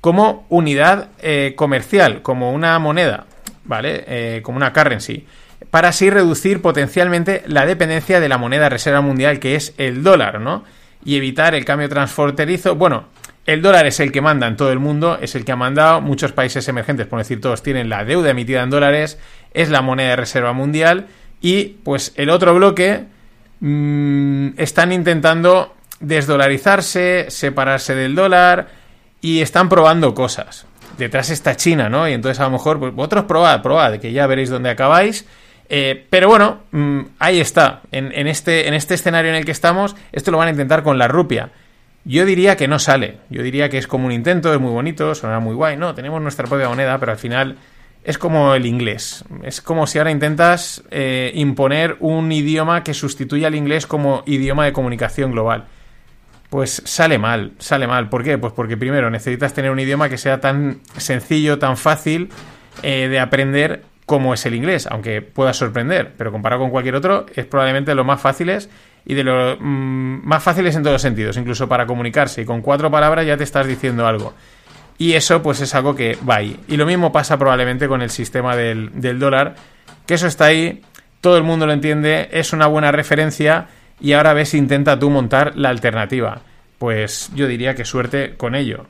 [0.00, 3.26] como unidad eh, comercial, como una moneda,
[3.64, 4.04] ¿vale?
[4.06, 5.26] Eh, como una currency,
[5.70, 10.40] para así reducir potencialmente la dependencia de la moneda reserva mundial que es el dólar,
[10.40, 10.64] ¿no?
[11.04, 12.76] Y evitar el cambio transfronterizo.
[12.76, 13.08] Bueno,
[13.48, 16.02] el dólar es el que manda en todo el mundo, es el que ha mandado.
[16.02, 19.18] Muchos países emergentes, por decir todos, tienen la deuda emitida en dólares,
[19.54, 21.06] es la moneda de reserva mundial.
[21.40, 23.04] Y pues el otro bloque
[23.60, 28.68] mm, están intentando desdolarizarse, separarse del dólar
[29.22, 30.66] y están probando cosas.
[30.98, 32.06] Detrás está China, ¿no?
[32.06, 35.24] Y entonces a lo mejor, pues, vosotros probad, probad, que ya veréis dónde acabáis.
[35.70, 37.80] Eh, pero bueno, mm, ahí está.
[37.92, 40.98] En, este, en este escenario en el que estamos, esto lo van a intentar con
[40.98, 41.48] la rupia.
[42.08, 43.18] Yo diría que no sale.
[43.28, 45.76] Yo diría que es como un intento, es muy bonito, sonará muy guay.
[45.76, 47.58] No, tenemos nuestra propia moneda, pero al final
[48.02, 49.26] es como el inglés.
[49.42, 54.64] Es como si ahora intentas eh, imponer un idioma que sustituya al inglés como idioma
[54.64, 55.66] de comunicación global.
[56.48, 58.08] Pues sale mal, sale mal.
[58.08, 58.38] ¿Por qué?
[58.38, 62.30] Pues porque primero necesitas tener un idioma que sea tan sencillo, tan fácil
[62.82, 67.26] eh, de aprender como es el inglés, aunque pueda sorprender, pero comparado con cualquier otro,
[67.34, 68.70] es probablemente lo más fáciles
[69.08, 72.42] y de lo mm, más fáciles en todos los sentidos, incluso para comunicarse.
[72.42, 74.34] Y con cuatro palabras ya te estás diciendo algo.
[74.98, 76.60] Y eso pues es algo que va ahí.
[76.68, 79.54] Y lo mismo pasa probablemente con el sistema del, del dólar,
[80.04, 80.82] que eso está ahí,
[81.22, 83.68] todo el mundo lo entiende, es una buena referencia
[83.98, 86.42] y ahora ves intenta tú montar la alternativa.
[86.78, 88.84] Pues yo diría que suerte con ello.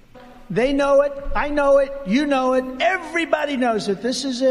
[0.52, 4.00] They know it, I know it, you know it, everybody knows it.
[4.00, 4.42] This is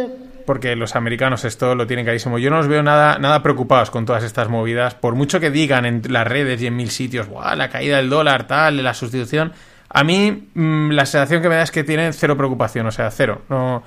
[0.48, 2.40] porque los americanos esto lo tienen carísimo.
[2.40, 5.86] Yo no os veo nada, nada preocupados con todas estas movidas, por mucho que digan
[5.86, 9.52] en las redes y en mil sitios, la caída del dólar, tal, la sustitución.
[9.90, 13.12] A mí mm, la sensación que me da es que tienen cero preocupación, o sea,
[13.12, 13.42] cero.
[13.50, 13.84] No,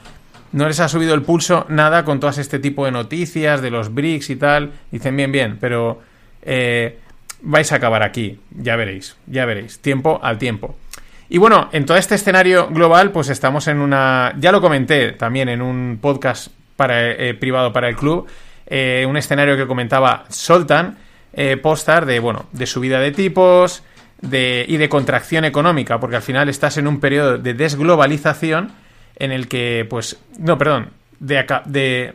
[0.52, 3.94] no les ha subido el pulso nada con todo este tipo de noticias de los
[3.94, 4.72] BRICS y tal.
[4.90, 6.02] Dicen bien, bien, pero
[6.42, 6.98] eh,
[7.40, 10.76] vais a acabar aquí, ya veréis, ya veréis, tiempo al tiempo.
[11.32, 14.34] Y bueno, en todo este escenario global, pues estamos en una.
[14.40, 18.26] Ya lo comenté también en un podcast para, eh, privado para el club.
[18.66, 20.98] Eh, un escenario que comentaba Soltan
[21.32, 23.84] eh, Postar de, bueno, de subida de tipos
[24.20, 28.72] de, y de contracción económica, porque al final estás en un periodo de desglobalización
[29.14, 30.90] en el que, pues, no, perdón,
[31.20, 32.12] de, de,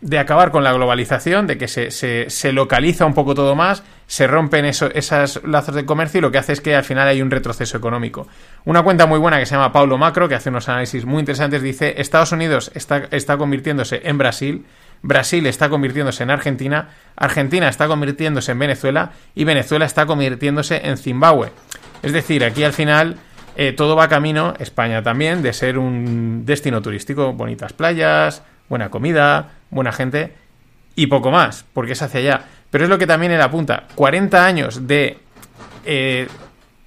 [0.00, 4.28] de acabar con la globalización, de que se, se, localiza un poco todo más, se
[4.28, 7.30] rompen esos lazos de comercio y lo que hace es que al final hay un
[7.30, 8.28] retroceso económico.
[8.64, 11.62] Una cuenta muy buena que se llama Paulo Macro, que hace unos análisis muy interesantes,
[11.62, 14.66] dice, Estados Unidos está, está convirtiéndose en Brasil,
[15.02, 20.96] Brasil está convirtiéndose en Argentina, Argentina está convirtiéndose en Venezuela y Venezuela está convirtiéndose en
[20.96, 21.50] Zimbabue.
[22.02, 23.16] Es decir, aquí al final
[23.56, 29.57] eh, todo va camino, España también, de ser un destino turístico, bonitas playas, buena comida,
[29.70, 30.34] buena gente
[30.94, 32.44] y poco más, porque es hacia allá.
[32.70, 35.18] Pero es lo que también él apunta, 40 años de...
[35.84, 36.28] Eh,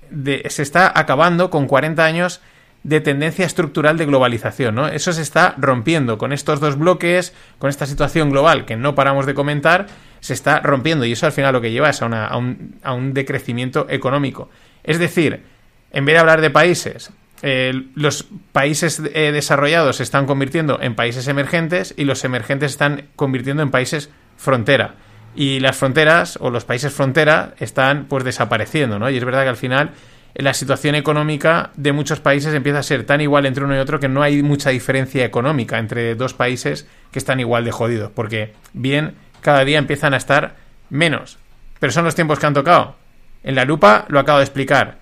[0.09, 2.41] de se está acabando con 40 años
[2.83, 4.87] de tendencia estructural de globalización, ¿no?
[4.87, 9.25] Eso se está rompiendo con estos dos bloques, con esta situación global que no paramos
[9.25, 9.87] de comentar,
[10.19, 12.05] se está rompiendo y eso al final lo que lleva es a,
[12.37, 14.49] un, a un, decrecimiento económico.
[14.83, 15.43] Es decir,
[15.91, 20.95] en vez de hablar de países, eh, los países eh, desarrollados se están convirtiendo en
[20.95, 24.95] países emergentes y los emergentes se están convirtiendo en países frontera.
[25.35, 29.09] Y las fronteras o los países frontera están pues desapareciendo, ¿no?
[29.09, 29.91] Y es verdad que al final
[30.35, 33.99] la situación económica de muchos países empieza a ser tan igual entre uno y otro
[33.99, 38.53] que no hay mucha diferencia económica entre dos países que están igual de jodidos, porque
[38.73, 40.55] bien cada día empiezan a estar
[40.89, 41.37] menos.
[41.79, 42.95] Pero son los tiempos que han tocado.
[43.43, 44.99] En la lupa lo acabo de explicar.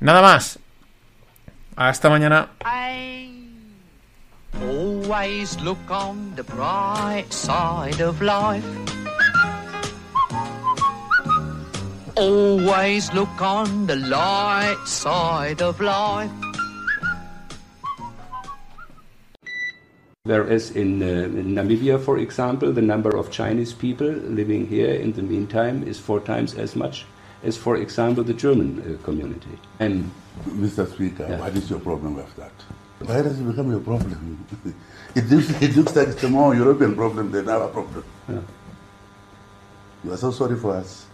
[0.00, 0.60] Nada más.
[1.76, 2.48] Hasta mañana.
[4.62, 8.64] Always look on the bright side of life.
[12.14, 16.30] Always look on the light side of life.
[20.22, 25.12] Whereas in, uh, in, Namibia, for example, the number of Chinese people living here in
[25.12, 27.04] the meantime is four times as much
[27.42, 29.58] as, for example, the German uh, community.
[29.80, 30.10] And
[30.42, 30.90] Mr.
[30.92, 31.38] Speaker, yeah.
[31.38, 32.52] what is your problem with that?
[33.00, 34.46] Why does it become your problem?
[35.14, 38.04] it, looks, it looks like it's a more European problem than our problem.
[38.28, 38.40] Yeah.
[40.04, 41.06] You are so sorry for us.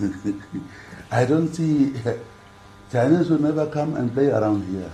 [1.10, 1.92] I don't see
[2.92, 4.90] Chinese will never come and play around here.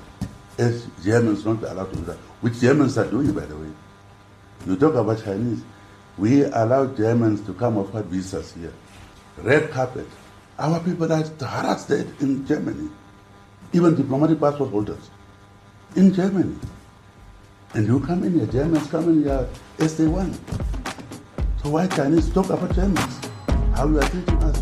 [0.59, 3.71] As Germans not allowed to do that, which Germans are doing, by the way.
[4.67, 5.63] You talk about Chinese.
[6.17, 8.73] We allow Germans to come offer visas here.
[9.39, 10.07] Red carpet.
[10.59, 11.91] Our people are harassed
[12.21, 12.91] in Germany.
[13.73, 15.11] Even diplomatic passport holders
[15.95, 16.57] in Germany.
[17.75, 19.47] And you come in here, Germans come in here
[19.79, 20.35] as they want.
[21.63, 23.21] So why Chinese talk about Germans?
[23.77, 24.59] How you are treating us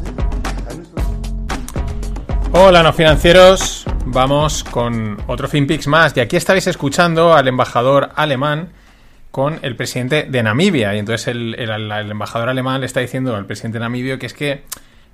[2.53, 3.87] Hola, no financieros.
[4.07, 6.17] Vamos con otro FinPix más.
[6.17, 8.73] Y aquí estáis escuchando al embajador alemán
[9.31, 10.95] con el presidente de Namibia.
[10.95, 11.55] Y entonces el,
[12.11, 14.65] embajador alemán le está diciendo al presidente de Namibia que es que,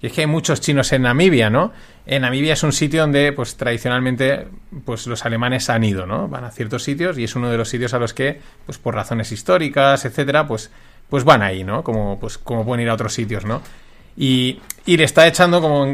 [0.02, 1.72] es que hay muchos chinos en Namibia, ¿no?
[2.06, 4.48] En Namibia es un sitio donde, pues tradicionalmente,
[4.84, 6.28] pues los alemanes han ido, ¿no?
[6.28, 8.94] Van a ciertos sitios y es uno de los sitios a los que, pues por
[8.94, 10.70] razones históricas, etcétera, pues,
[11.08, 11.84] pues van ahí, ¿no?
[11.84, 13.62] Como, pues, como pueden ir a otros sitios, ¿no?
[14.16, 15.92] Y, y le está echando como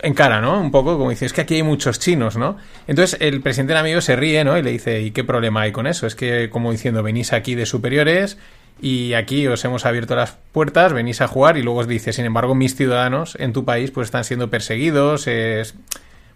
[0.00, 0.60] en cara, ¿no?
[0.60, 2.56] Un poco como dice, es que aquí hay muchos chinos, ¿no?
[2.86, 4.58] Entonces el presidente de amigo se ríe, ¿no?
[4.58, 6.06] Y le dice, ¿y qué problema hay con eso?
[6.06, 8.38] Es que, como diciendo, venís aquí de superiores
[8.80, 12.24] y aquí os hemos abierto las puertas, venís a jugar y luego os dice, sin
[12.24, 15.74] embargo, mis ciudadanos en tu país pues están siendo perseguidos, es,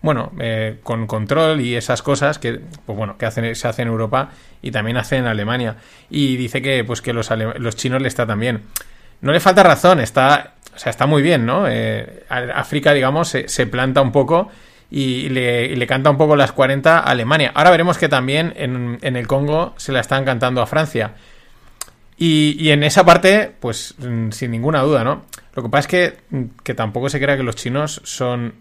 [0.00, 3.92] bueno, eh, con control y esas cosas que, pues bueno, que hacen, se hacen en
[3.92, 5.76] Europa y también hacen en Alemania.
[6.11, 8.62] Y dice que, pues que los, los chinos le está también.
[9.20, 11.68] No le falta razón, está o sea, está muy bien, ¿no?
[11.68, 14.48] Eh, África, digamos, se, planta un poco
[14.90, 17.52] y le, canta un poco las 40 a Alemania.
[17.55, 21.12] Ahora veremos que también en, el Congo se la están cantando a Francia.
[22.16, 25.25] Y, en esa parte, pues mm, sin ninguna duda, ¿no?
[25.55, 28.55] Lo que pasa es que, mm, que tampoco se crea que los chinos son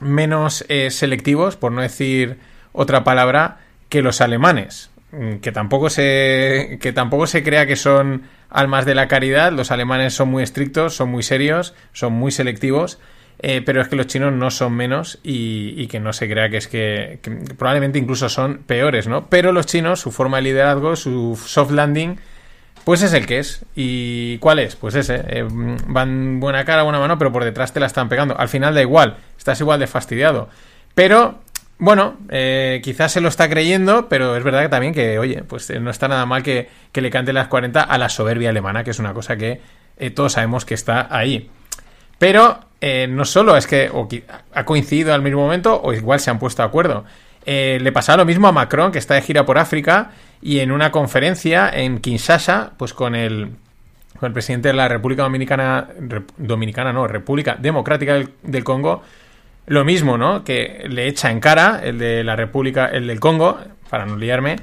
[0.00, 2.38] menos eh, selectivos, por no decir
[2.72, 4.90] otra palabra, que los alemanes.
[5.12, 6.78] Mm, que tampoco se.
[6.80, 9.52] que tampoco se crea que son almas de la caridad.
[9.52, 12.98] Los alemanes son muy estrictos, son muy serios, son muy selectivos.
[13.38, 16.56] Eh, pero es que los chinos no son menos y, que no se crea que
[16.56, 17.20] es que,
[17.58, 19.28] probablemente incluso son peores, ¿no?
[19.28, 22.18] Pero los chinos, su forma de liderazgo, su soft landing,
[22.86, 23.64] pues es el que es.
[23.74, 24.76] ¿Y cuál es?
[24.76, 25.16] Pues ese.
[25.26, 25.44] Eh,
[25.88, 28.38] van buena cara, buena mano, pero por detrás te la están pegando.
[28.38, 30.48] Al final da igual, estás igual de fastidiado.
[30.94, 31.40] Pero
[31.78, 35.68] bueno, eh, quizás se lo está creyendo, pero es verdad que también que, oye, pues
[35.70, 38.90] eh, no está nada mal que, le cante las 40 a la soberbia alemana, que
[38.90, 39.60] es una cosa que
[40.14, 41.50] todos sabemos que está ahí.
[42.20, 42.60] Pero
[43.08, 43.90] no solo es que
[44.54, 47.04] ha coincidido al mismo momento, o igual se han puesto de acuerdo.
[47.44, 50.90] le pasa lo mismo a Macron, que está de gira por África, y en una
[50.90, 53.50] conferencia en Kinshasa, pues con el,
[54.18, 55.88] con el presidente de la República Dominicana,
[56.36, 59.02] Dominicana no, República Democrática del Congo,
[59.66, 60.44] lo mismo, ¿no?
[60.44, 63.58] Que le echa en cara, el de la República, el del Congo,
[63.90, 64.56] para no liarme,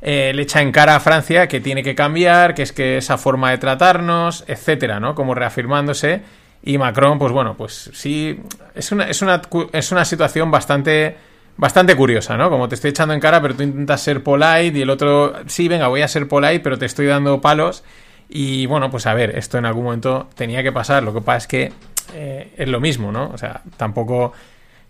[0.00, 3.18] eh, le echa en cara a Francia que tiene que cambiar, que es que esa
[3.18, 5.14] forma de tratarnos, etcétera, ¿no?
[5.14, 6.22] Como reafirmándose.
[6.62, 8.40] Y Macron, pues bueno, pues sí,
[8.74, 11.16] es una, es una, es una situación bastante,
[11.58, 12.48] bastante curiosa, ¿no?
[12.48, 15.68] Como te estoy echando en cara, pero tú intentas ser polite y el otro, sí,
[15.68, 17.84] venga, voy a ser polite, pero te estoy dando palos.
[18.30, 21.02] Y bueno, pues a ver, esto en algún momento tenía que pasar.
[21.02, 21.72] Lo que pasa es que
[22.14, 23.30] eh, es lo mismo, ¿no?
[23.30, 24.32] O sea, tampoco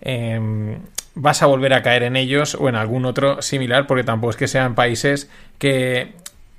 [0.00, 0.78] em,
[1.14, 4.36] vas a volver a caer en ellos o en algún otro similar, porque tampoco es
[4.36, 6.12] que sean países que,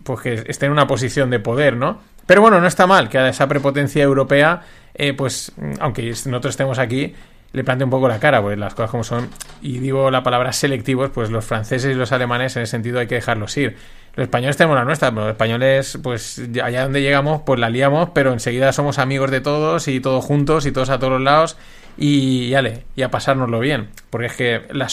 [0.03, 2.01] pues que estén en una posición de poder, ¿no?
[2.25, 4.61] Pero bueno, no está mal que a esa prepotencia europea,
[4.95, 7.15] eh, pues, aunque nosotros estemos aquí,
[7.51, 9.29] le plante un poco la cara, pues las cosas como son.
[9.62, 13.07] Y digo la palabra selectivos, pues los franceses y los alemanes en ese sentido hay
[13.07, 13.75] que dejarlos ir.
[14.15, 18.09] Los españoles tenemos la nuestra, pero los españoles, pues allá donde llegamos, pues la liamos,
[18.13, 21.57] pero enseguida somos amigos de todos y todos juntos y todos a todos los lados
[21.97, 24.88] y, ale, y a pasárnoslo bien, porque es que la,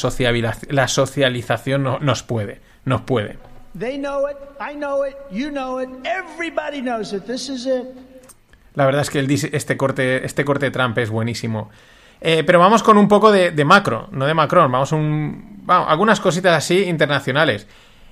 [0.68, 3.38] la socialización no, nos puede, nos puede.
[8.74, 11.70] La verdad es que el, este, corte, este corte Trump es buenísimo.
[12.20, 14.70] Eh, pero vamos con un poco de, macro, no de Macron.
[14.70, 15.64] Vamos un.
[15.68, 17.66] algunas cositas así internacionales.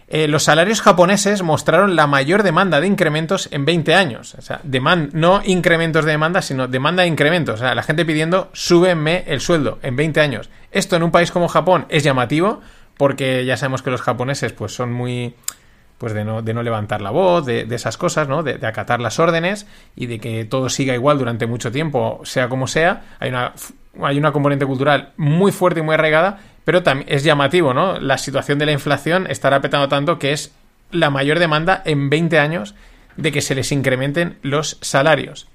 [0.06, 4.34] Eh, los salarios japoneses mostraron la mayor demanda de incrementos en 20 años.
[4.34, 4.60] O sea,
[5.12, 7.54] no incrementos de demanda, sino demanda de incrementos.
[7.54, 10.50] O sea, la gente pidiendo, súbenme el sueldo en 20 años.
[10.72, 12.60] Esto en un país como Japón es llamativo,
[12.98, 15.34] porque ya sabemos que los japoneses pues son muy
[15.98, 18.42] pues de no, de no levantar la voz, de, esas cosas, ¿no?
[18.42, 22.66] De, acatar las órdenes y de que todo siga igual durante mucho tiempo, sea como
[22.66, 23.16] sea.
[23.20, 23.54] Hay una,
[24.02, 27.98] hay una componente cultural muy fuerte y muy arraigada, pero también es llamativo, ¿no?
[28.00, 30.52] La situación de la inflación estará petando tanto que es
[30.90, 32.74] la mayor demanda en 20 años
[33.16, 35.48] de que se les incrementen los salarios.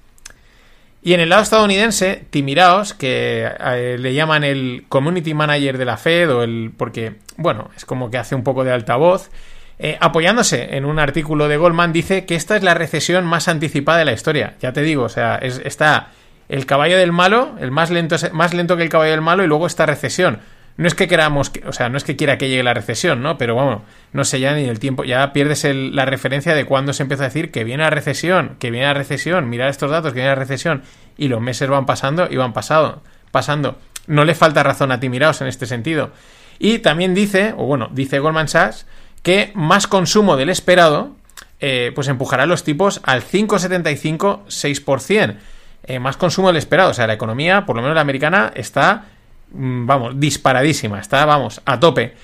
[1.02, 5.96] Y en el lado estadounidense, Timiraos, que eh, le llaman el community manager de la
[5.96, 6.72] Fed, o el.
[6.76, 9.30] porque, bueno, es como que hace un poco de altavoz.
[9.78, 13.98] Eh, apoyándose en un artículo de Goldman, dice que esta es la recesión más anticipada
[13.98, 14.56] de la historia.
[14.60, 16.10] Ya te digo, o sea, está
[16.50, 19.46] el caballo del malo, el más lento, más lento que el caballo del malo, y
[19.46, 20.40] luego esta recesión.
[20.76, 23.38] No es que queramos, o sea, no es que quiera que llegue la recesión, ¿no?
[23.38, 23.82] Pero bueno,
[24.12, 27.28] no sé ya ni el tiempo, ya pierdes la referencia de cuando se empieza a
[27.28, 30.36] decir que viene la recesión, que viene la recesión, mirar estos datos, que viene la
[30.36, 30.82] recesión,
[31.16, 33.78] y los meses van pasando y van pasado, pasando.
[34.06, 36.10] No le falta razón a ti, miraos en este sentido.
[36.58, 38.86] Y también dice, o bueno, dice Goldman Sachs,
[39.22, 41.14] que más consumo del esperado,
[41.60, 45.36] eh, pues empujará los tipos al 5,75-6%.
[45.84, 46.90] Eh, más consumo del esperado.
[46.90, 49.06] O sea, la economía, por lo menos la americana, está,
[49.52, 51.00] mm, vamos, disparadísima.
[51.00, 52.14] Está, vamos, a tope.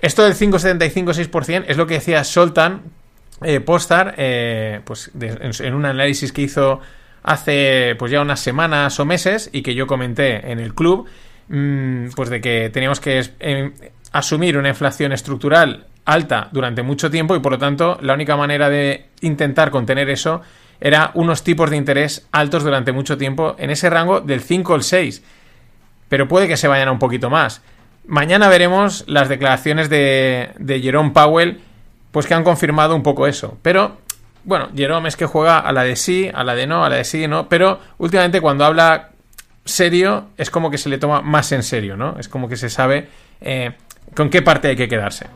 [0.00, 2.82] Esto del 5,75-6% es lo que decía Soltan
[3.42, 4.14] eh, Postar,
[4.84, 6.80] pues en, un análisis que hizo
[7.22, 11.06] hace pues ya unas semanas o meses y que yo comenté en el club,
[11.48, 13.22] mm, pues de que teníamos que
[14.12, 18.68] asumir una inflación estructural alta durante mucho tiempo y por lo tanto la única manera
[18.68, 20.42] de intentar contener eso
[20.80, 24.82] era unos tipos de interés altos durante mucho tiempo en ese rango del 5 al
[24.82, 25.22] 6.
[26.08, 27.62] Pero puede que se vayan a un poquito más.
[28.06, 31.60] Mañana veremos las declaraciones de, de Jerome Powell,
[32.10, 33.58] pues que han confirmado un poco eso.
[33.62, 33.98] Pero,
[34.44, 36.96] bueno, Jerome es que juega a la de sí, a la de no, a la
[36.96, 37.48] de sí, no.
[37.48, 39.10] Pero últimamente cuando habla
[39.64, 42.16] serio es como que se le toma más en serio, ¿no?
[42.18, 43.08] Es como que se sabe
[43.40, 43.72] eh,
[44.14, 45.26] con qué parte hay que quedarse.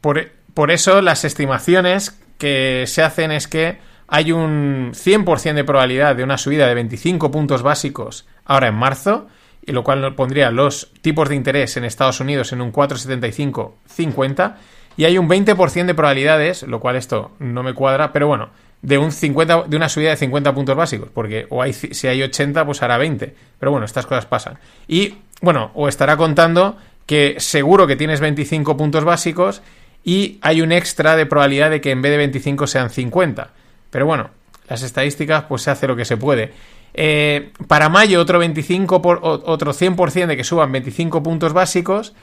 [0.00, 0.20] Por,
[0.54, 6.24] por eso las estimaciones que se hacen es que hay un 100% de probabilidad de
[6.24, 9.28] una subida de 25 puntos básicos ahora en marzo,
[9.64, 14.56] y lo cual pondría los tipos de interés en Estados Unidos en un 4,75-50,
[14.96, 18.50] y hay un 20% de probabilidades, lo cual esto no me cuadra, pero bueno,
[18.82, 22.22] de un 50 de una subida de 50 puntos básicos, porque o hay si hay
[22.22, 24.58] 80 pues hará 20, pero bueno, estas cosas pasan.
[24.88, 29.62] Y bueno, o estará contando que seguro que tienes 25 puntos básicos
[30.04, 33.50] y hay un extra de probabilidad de que en vez de 25 sean 50.
[33.90, 34.30] Pero bueno,
[34.68, 36.52] las estadísticas pues se hace lo que se puede.
[36.94, 42.14] Eh, para mayo otro 25 por, otro 100% de que suban 25 puntos básicos,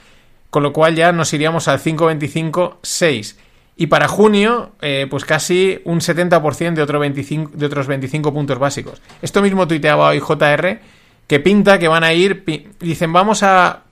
[0.50, 3.38] con lo cual ya nos iríamos al 5.25 6
[3.80, 8.58] y para junio, eh, pues casi un 70% de, otro 25, de otros 25 puntos
[8.58, 9.00] básicos.
[9.22, 10.80] Esto mismo tuiteaba hoy JR,
[11.26, 12.44] que pinta que van a ir,
[12.78, 13.84] dicen, vamos a,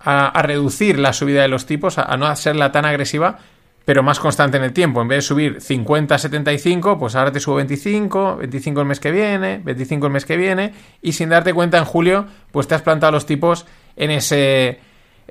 [0.00, 3.38] a, reducir la subida de los tipos, a, no hacerla tan agresiva,
[3.84, 5.00] pero más constante en el tiempo.
[5.00, 9.00] En vez de subir 50 a 75, pues ahora te subo 25, 25 el mes
[9.00, 12.74] que viene, 25 el mes que viene, y sin darte cuenta en julio, pues te
[12.74, 13.66] has plantado los tipos
[13.96, 14.80] en ese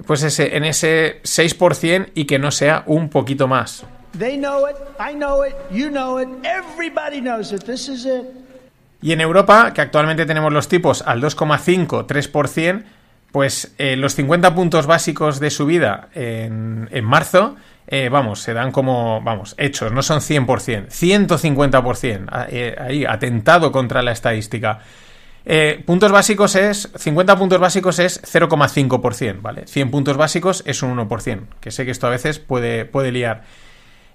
[0.06, 3.84] pues ese, en ese 6% y que no sea un poquito más.
[9.02, 12.84] Y en Europa, que actualmente tenemos los tipos al 2,5-3%,
[13.32, 17.56] pues eh, los 50 puntos básicos de subida en, en marzo,
[17.88, 24.02] eh, vamos, se dan como, vamos, hechos, no son 100%, 150%, eh, ahí, atentado contra
[24.02, 24.80] la estadística.
[25.46, 29.66] Eh, puntos básicos es, 50 puntos básicos es 0,5%, ¿vale?
[29.66, 33.44] 100 puntos básicos es un 1%, que sé que esto a veces puede, puede liar.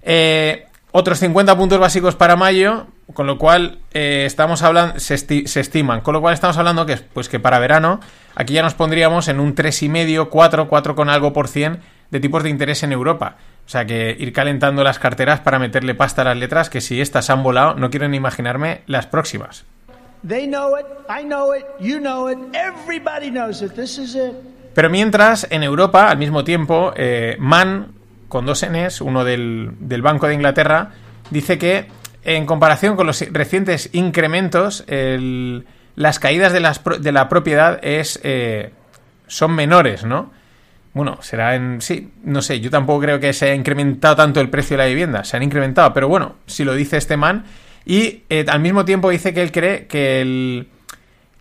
[0.03, 5.45] Eh, otros 50 puntos básicos para mayo, con lo cual eh, estamos hablando, se, esti-
[5.45, 7.99] se estiman, con lo cual estamos hablando que, pues que para verano
[8.35, 11.79] aquí ya nos pondríamos en un 3,5, 4, 4 con algo por cien
[12.11, 13.35] de tipos de interés en Europa.
[13.65, 16.99] O sea que ir calentando las carteras para meterle pasta a las letras, que si
[17.01, 19.65] estas han volado, no quiero ni imaginarme las próximas.
[24.73, 27.93] Pero mientras, en Europa, al mismo tiempo, eh, Mann,
[28.29, 30.91] con dos Ns, uno del, del Banco de Inglaterra,
[31.29, 31.87] dice que
[32.23, 34.85] en comparación con los recientes incrementos,
[35.95, 38.71] las caídas de la propiedad es, eh,
[39.27, 40.31] son menores, ¿no?
[40.93, 41.81] Bueno, será en...
[41.81, 44.89] Sí, no sé, yo tampoco creo que se haya incrementado tanto el precio de la
[44.89, 47.45] vivienda, se han incrementado, pero bueno, si lo dice este man,
[47.85, 50.67] y eh, al mismo tiempo dice que él cree que el,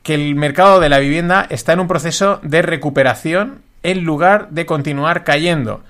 [0.03, 4.65] que el mercado de la vivienda está en un proceso de recuperación en lugar de
[4.65, 5.83] continuar cayendo.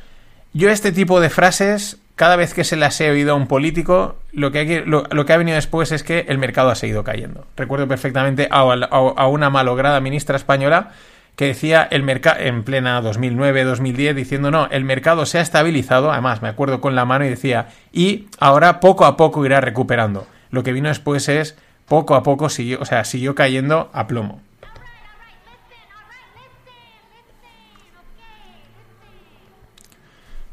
[0.53, 4.15] Yo este tipo de frases, cada vez que se las he oído a un político,
[4.33, 7.49] lo que, lo, que ha venido después es que el mercado ha seguido cayendo.
[7.57, 10.93] Recuerdo perfectamente a, a- a una malograda ministra española
[11.35, 16.43] que decía el mercado en plena 2009-2010 diciendo no, el mercado se ha estabilizado, además
[16.43, 20.29] me acuerdo con la mano y decía y ahora poco a poco irá recuperando.
[20.53, 21.59] Lo que vino después es
[21.89, 24.41] poco a poco siguió, o sea, siguió cayendo a plomo.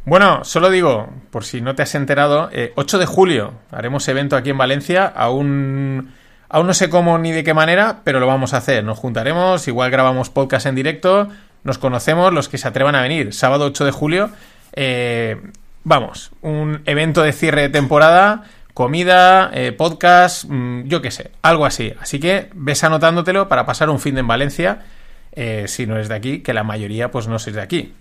[0.10, 4.36] Bueno, solo digo, por si no te has enterado, eh, 8 de julio haremos evento
[4.36, 6.12] aquí en Valencia, aún,
[6.50, 8.84] aún no sé cómo ni de qué manera, pero lo vamos a hacer.
[8.84, 11.28] Nos juntaremos, igual grabamos podcast en directo,
[11.64, 13.36] nos conocemos los que se atrevan a venir.
[13.36, 14.32] Sábado 8 de julio,
[14.74, 15.40] eh,
[15.84, 21.68] vamos, un evento de cierre de temporada, comida, eh, podcast, mm, yo qué sé, algo
[21.68, 21.94] así.
[22.02, 24.80] Así que ves anotándotelo para pasar un fin de en Valencia,
[25.34, 27.94] eh, si no eres de aquí, que la mayoría pues no sois de aquí.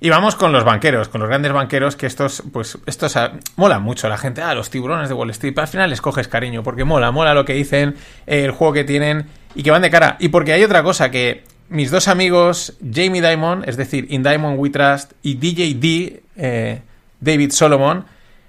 [0.00, 3.78] Y vamos con los banqueros, con los grandes banqueros, que estos, pues, estos ah, mola
[3.78, 4.42] mucho la gente.
[4.42, 5.58] Ah, los tiburones de Wall Street.
[5.58, 7.94] Al final les coges cariño, porque mola, mola lo que dicen,
[8.26, 10.16] eh, el juego que tienen y que van de cara.
[10.18, 14.58] Y porque hay otra cosa que mis dos amigos, Jamie Dimon, es decir, In Diamond
[14.58, 16.82] We Trust, y DJ D, eh,
[17.20, 18.04] David Solomon,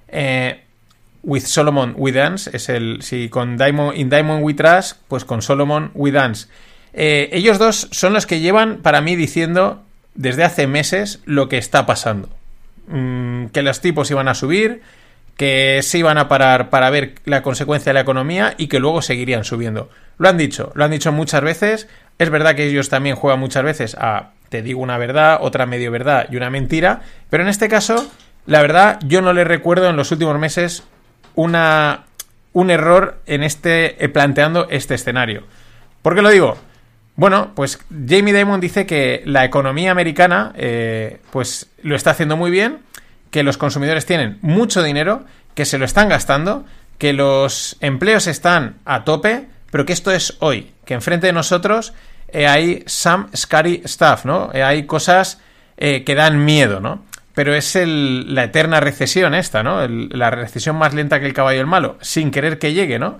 [0.09, 0.61] eh,
[1.23, 5.41] With Solomon We Dance, es el, si con Diamond, In Diamond We Trust, pues con
[5.41, 6.47] Solomon We Dance.
[6.97, 9.84] Ellos dos son los que llevan para mí diciendo
[10.15, 12.29] desde hace meses lo que está pasando.
[12.87, 14.81] Mm, que los tipos iban a subir,
[15.37, 19.01] que se iban a parar para ver la consecuencia de la economía y que luego
[19.01, 19.89] seguirían subiendo.
[20.17, 21.87] Lo han dicho, lo han dicho muchas veces.
[22.17, 25.91] Es verdad que ellos también juegan muchas veces a te digo una verdad, otra medio
[25.91, 28.09] verdad y una mentira, pero en este caso,
[28.45, 30.83] la verdad, yo no le recuerdo en los últimos meses
[31.33, 32.05] una,
[32.53, 35.43] un error en este eh, planteando este escenario.
[36.01, 36.57] ¿Por qué lo digo?
[37.15, 42.51] Bueno, pues Jamie Dimon dice que la economía americana eh, pues lo está haciendo muy
[42.51, 42.79] bien,
[43.31, 46.65] que los consumidores tienen mucho dinero, que se lo están gastando,
[46.97, 51.93] que los empleos están a tope, pero que esto es hoy, que enfrente de nosotros
[52.27, 54.49] eh, hay some scary stuff, ¿no?
[54.53, 55.39] Eh, hay cosas
[55.77, 57.03] que dan miedo, ¿no?
[57.33, 59.81] Pero es el, la eterna recesión esta, ¿no?
[59.83, 63.19] El- la recesión más lenta que el caballo del malo, sin querer que llegue, ¿no?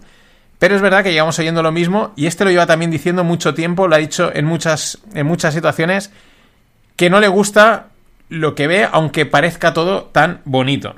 [0.65, 3.53] Pero es verdad que llevamos oyendo lo mismo y este lo lleva también diciendo mucho
[3.53, 6.09] tiempo, lo ha dicho en muchas, en muchas situaciones,
[6.95, 7.89] que no le gusta
[8.29, 10.95] lo que ve, aunque parezca todo tan bonito.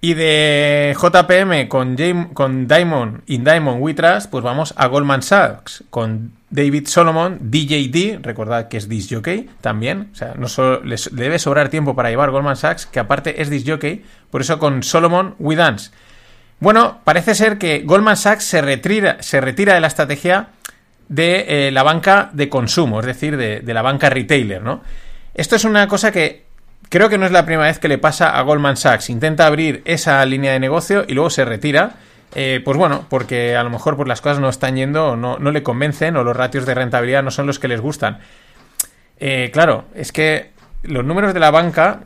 [0.00, 5.22] Y de JPM con, Jam- con Diamond, In Diamond We Trust, pues vamos a Goldman
[5.22, 10.82] Sachs con David Solomon, DJD, recordad que es disc jockey también, o sea, no solo
[10.82, 14.40] les le debe sobrar tiempo para llevar Goldman Sachs, que aparte es disc jockey, por
[14.40, 15.90] eso con Solomon We Dance.
[16.58, 20.48] Bueno, parece ser que Goldman Sachs se retira, se retira de la estrategia
[21.10, 24.82] de eh, la banca de consumo, es decir, de, de la banca retailer, ¿no?
[25.34, 26.46] Esto es una cosa que
[26.88, 29.10] creo que no es la primera vez que le pasa a Goldman Sachs.
[29.10, 31.96] Intenta abrir esa línea de negocio y luego se retira.
[32.34, 35.50] Eh, pues bueno, porque a lo mejor pues las cosas no están yendo, no, no
[35.50, 38.18] le convencen, o los ratios de rentabilidad no son los que les gustan.
[39.18, 40.50] Eh, claro, es que
[40.82, 42.00] los números de la banca,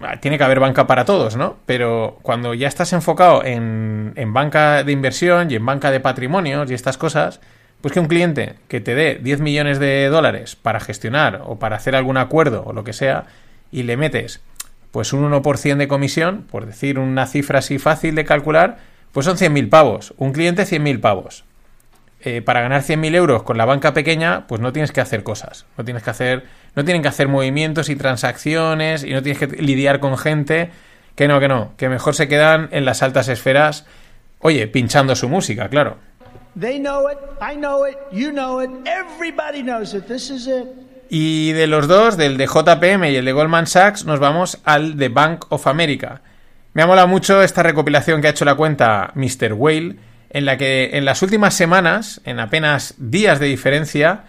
[0.00, 1.56] ah, tiene que haber banca para todos, ¿no?
[1.66, 6.70] Pero cuando ya estás enfocado en, en banca de inversión y en banca de patrimonios
[6.70, 7.40] y estas cosas,
[7.84, 11.76] Pues que un cliente que te dé 10 millones de dólares para gestionar o para
[11.76, 13.24] hacer algún acuerdo o lo que sea
[13.70, 14.40] y le metes
[14.90, 18.78] pues un 1% de comisión, por decir una cifra así fácil de calcular,
[19.14, 20.12] pues son 100.000 pavos.
[20.18, 21.44] Un cliente 100.000 pavos.
[22.20, 25.66] Eh, para ganar 100.000 euros con la banca pequeña, pues no tienes que hacer cosas.
[25.78, 26.44] No tienes que hacer,
[26.74, 30.70] no tienen que hacer movimientos y transacciones y no tienes que lidiar con gente.
[31.14, 33.86] Que no, que no, que mejor se quedan en las altas esferas,
[34.40, 35.96] oye, pinchando su música, claro.
[41.08, 44.96] Y de los dos, del de JPM y el de Goldman Sachs, nos vamos al
[44.96, 46.22] de Bank of America.
[46.74, 49.52] Me ha molado mucho esta recopilación que ha hecho la cuenta Mr.
[49.52, 49.96] Whale,
[50.30, 54.24] en la que en las últimas semanas, en apenas días de diferencia,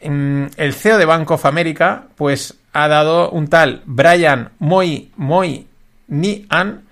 [0.00, 5.66] el CEO de Bank of America, pues ha dado un tal Brian Moy Moy
[6.06, 6.82] Nian,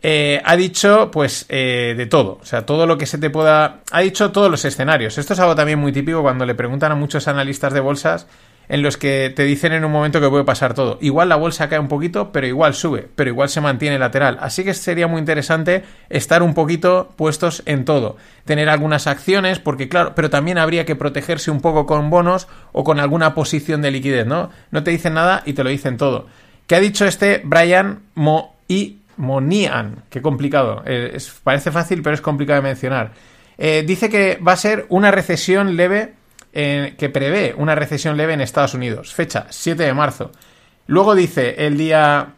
[0.00, 3.80] eh, ha dicho pues eh, de todo, o sea, todo lo que se te pueda...
[3.90, 5.18] Ha dicho todos los escenarios.
[5.18, 8.28] Esto es algo también muy típico cuando le preguntan a muchos analistas de bolsas
[8.68, 10.98] en los que te dicen en un momento que puede pasar todo.
[11.00, 14.38] Igual la bolsa cae un poquito, pero igual sube, pero igual se mantiene lateral.
[14.40, 18.16] Así que sería muy interesante estar un poquito puestos en todo.
[18.44, 22.84] Tener algunas acciones, porque claro, pero también habría que protegerse un poco con bonos o
[22.84, 24.50] con alguna posición de liquidez, ¿no?
[24.70, 26.26] No te dicen nada y te lo dicen todo.
[26.66, 30.04] ¿Qué ha dicho este Brian Mo y Monian?
[30.08, 30.82] Qué complicado.
[30.86, 33.12] Eh, parece fácil, pero es complicado de mencionar.
[33.58, 36.14] Eh, dice que va a ser una recesión leve
[36.54, 39.12] que prevé una recesión leve en Estados Unidos.
[39.12, 40.30] Fecha 7 de marzo.
[40.86, 42.34] Luego dice el día.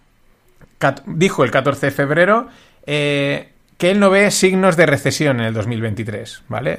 [1.06, 2.48] Dijo el 14 de febrero
[2.86, 3.48] eh,
[3.78, 6.42] que él no ve signos de recesión en el 2023.
[6.48, 6.78] ¿Vale?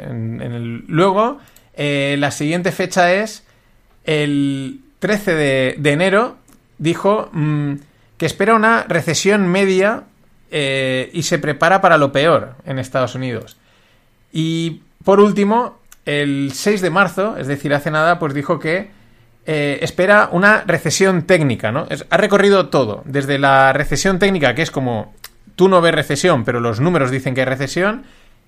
[0.87, 1.39] luego,
[1.75, 3.43] eh, la siguiente fecha es
[4.03, 5.35] el 13
[5.77, 6.37] de, enero.
[6.77, 7.73] Dijo mm,
[8.17, 10.03] que espera una recesión media
[10.51, 13.57] eh, y se prepara para lo peor en Estados Unidos.
[14.31, 15.76] Y por último,
[16.07, 18.89] el 6 de marzo, es decir, hace nada, pues dijo que
[19.45, 21.85] eh, espera una recesión técnica, ¿no?
[22.09, 25.13] ha recorrido todo, desde la recesión técnica, que es como
[25.57, 28.03] tú no ves recesión, pero los números dicen que hay recesión,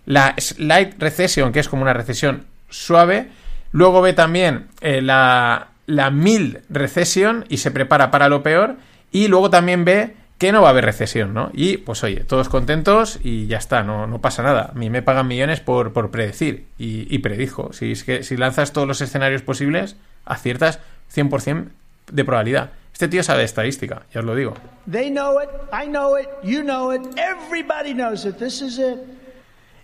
[0.06, 3.28] la slight recession, que es como una recesión suave,
[3.74, 8.78] luego ve también eh, la, la mild recession y se prepara para lo peor,
[9.12, 11.52] y luego también ve que no va a haber recesión, ¿no?
[11.54, 14.72] Y pues oye, todos contentos y ya está, no, no pasa nada.
[14.74, 17.74] A mí me pagan millones por, por predecir y, predijo.
[17.74, 20.80] Si es que si lanzas todos los escenarios posibles, aciertas
[21.14, 21.68] 100%
[22.14, 22.72] de probabilidad.
[22.94, 24.54] Este tío sabe de estadística, ya os lo digo.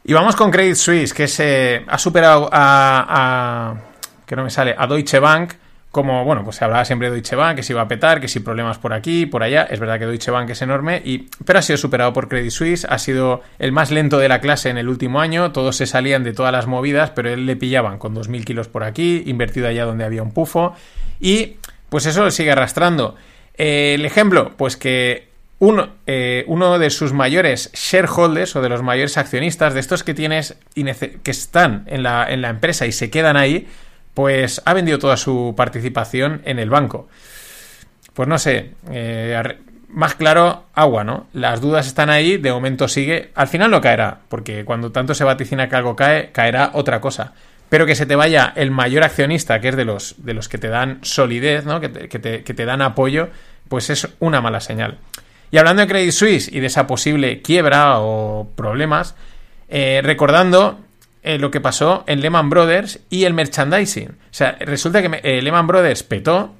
[0.05, 3.75] Y vamos con Credit Suisse, que se ha superado a, a
[4.25, 5.53] que no me sale, a Deutsche Bank
[5.95, 8.27] como, bueno, pues se hablaba siempre de Deutsche Bank, que se iba a petar, que
[8.27, 9.63] si problemas por aquí, por allá.
[9.63, 12.85] Es verdad que Deutsche Bank es enorme, y, pero ha sido superado por Credit Suisse,
[12.89, 16.25] ha sido el más lento de la clase en el último año, todos se salían
[16.25, 19.85] de todas las movidas, pero él le pillaban con 2.000 kilos por aquí, invertido allá
[19.85, 20.75] donde había un pufo,
[21.21, 21.55] y
[21.87, 23.15] pues eso lo sigue arrastrando.
[23.57, 25.29] Eh, el ejemplo, pues que
[25.59, 30.13] uno, eh, uno, de sus mayores shareholders o de los mayores accionistas, de estos que
[30.13, 33.69] tienes que están en la, en la empresa y se quedan ahí,
[34.15, 37.07] pues ha vendido toda su participación en el banco.
[38.13, 39.37] Pues no sé, eh,
[39.89, 41.27] más claro, agua, ¿no?
[41.33, 43.31] Las dudas están ahí, de momento sigue.
[43.35, 47.33] Al final no caerá, porque cuando tanto se vaticina que algo cae, caerá otra cosa.
[47.67, 50.57] Pero que se te vaya el mayor accionista, que es de los, de los que
[50.57, 51.81] te dan solidez, ¿no?
[51.81, 53.29] Que te, dan apoyo,
[53.67, 54.97] pues es una mala señal.
[55.51, 59.15] Y hablando de Credit Suisse y de esa posible quiebra o problemas,
[59.67, 60.79] eh, recordando
[61.25, 64.09] eh, lo que pasó en Lehman Brothers y el merchandising.
[64.09, 66.53] O sea, resulta que eh, Lehman Brothers petó,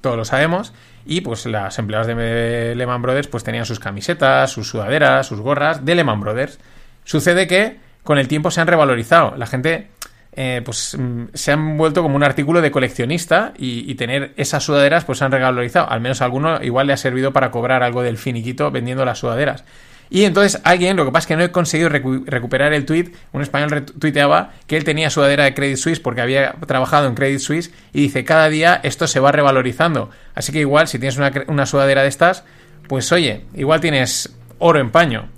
[0.00, 0.72] todos lo sabemos,
[1.04, 5.84] y pues las empleadas de Lehman Brothers pues tenían sus camisetas, sus sudaderas, sus gorras
[5.84, 6.58] de Lehman Brothers.
[7.04, 9.36] Sucede que con el tiempo se han revalorizado.
[9.36, 9.88] La gente
[10.32, 15.04] eh, pues mm, se han vuelto como un artículo de coleccionista y, tener esas sudaderas
[15.04, 15.90] pues se han revalorizado.
[15.90, 19.18] Al menos a alguno igual le ha servido para cobrar algo del finiquito vendiendo las
[19.18, 19.64] sudaderas.
[20.10, 23.42] Y entonces alguien, lo que pasa es que no he conseguido recuperar el tweet, un
[23.42, 27.72] español tuiteaba que él tenía sudadera de Credit Suisse porque había trabajado en Credit Suisse
[27.92, 30.10] y dice, cada día esto se va revalorizando.
[30.34, 32.44] Así que igual, si tienes una, una sudadera de estas,
[32.88, 35.28] pues oye, igual tienes oro en paño.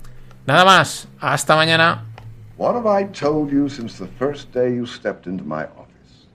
[0.47, 2.05] Nada más, hasta mañana.
[2.57, 6.27] What have I told you since the first day you stepped into my office?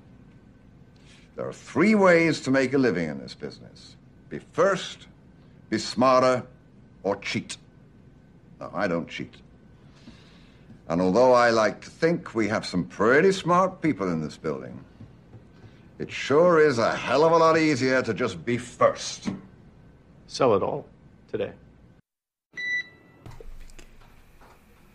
[1.37, 3.97] There are three ways to make a living in this business.
[4.29, 5.07] Be first,
[5.71, 6.43] be smarter,
[7.03, 7.57] or cheat.
[8.61, 9.35] No, I don't cheat.
[10.89, 14.85] And although I like to think we have some pretty smart people in this building,
[15.99, 19.31] it sure is a hell of a lot easier to just be first.
[20.27, 20.87] Sell it all
[21.31, 21.53] today.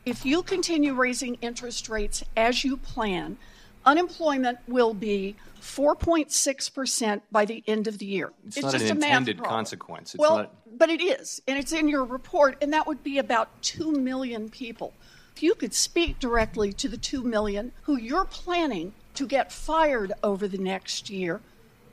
[0.05, 3.38] If you continue raising interest rates as you plan,
[3.86, 8.32] unemployment will be 4.6% by the end of the year.
[8.45, 9.55] It's, not an a math intended problem.
[9.55, 10.16] consequence.
[10.16, 13.17] It's well, not- but it is, and it's in your report, and that would be
[13.17, 14.93] about 2 million people.
[15.36, 20.13] If you could speak directly to the 2 million who you're planning to get fired
[20.24, 21.41] over the next year,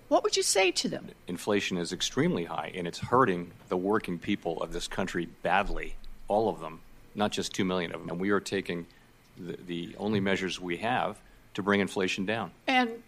[0.08, 1.08] what would you say to them?
[1.26, 5.94] inflation is extremely high and it's hurting the working people of this country badly,
[6.28, 6.80] all of them,
[7.14, 8.08] not just 2 million of them.
[8.08, 8.86] And we are taking
[9.36, 11.18] the, the only measures we have
[11.54, 12.50] to bring inflation down.
[12.66, 13.02] And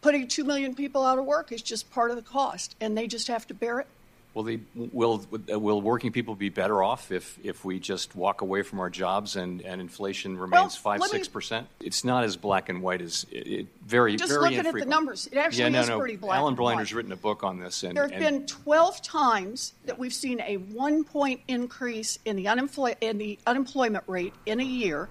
[0.00, 3.06] putting 2 million people out of work is just part of the cost, and they
[3.06, 3.86] just have to bear it?
[4.34, 8.62] Will, they, will, will working people be better off if, if we just walk away
[8.62, 11.66] from our jobs and, and inflation remains Well, five six percent?
[11.80, 14.86] It's not as black and white as it, it very, Just very looking at the
[14.86, 15.98] numbers, it actually yeah, no, is no.
[15.98, 16.74] pretty black Alan and white.
[16.74, 17.82] Blinder's written a book on this.
[17.82, 22.36] And, There have and been 12 times that we've seen a one point increase in
[22.36, 25.10] the, unemploy- in the unemployment rate in a year.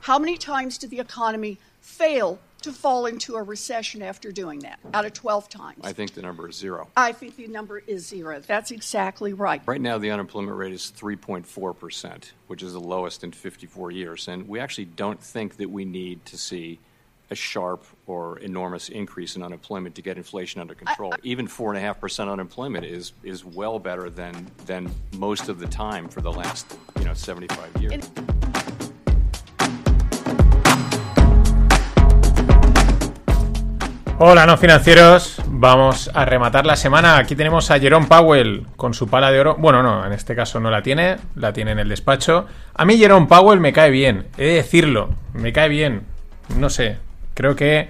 [0.00, 4.78] How many times did the economy fail to fall into a recession after doing that?
[4.94, 5.80] Out of 12 times.
[5.82, 6.88] I think the number is zero.
[6.96, 8.40] I think the number is zero.
[8.40, 9.62] That's exactly right.
[9.66, 14.28] Right now, the unemployment rate is 3.4%, which is the lowest in 54 years.
[14.28, 16.78] And we actually don't think that we need to see
[17.30, 21.14] a sharp or enormous increase in unemployment to get inflation under control.
[21.22, 26.32] Even 4.5% unemployment is, is well better than, than most of the time for the
[26.32, 28.10] last you know, 75 years.
[34.22, 35.40] Hola, no financieros.
[35.46, 37.16] Vamos a rematar la semana.
[37.16, 39.56] Aquí tenemos a Jerome Powell con su pala de oro.
[39.58, 42.46] Bueno, no, en este caso no la tiene, la tiene en el despacho.
[42.74, 46.02] A mí Jerome Powell me cae bien, he de decirlo, me cae bien.
[46.54, 46.98] No sé,
[47.32, 47.88] creo que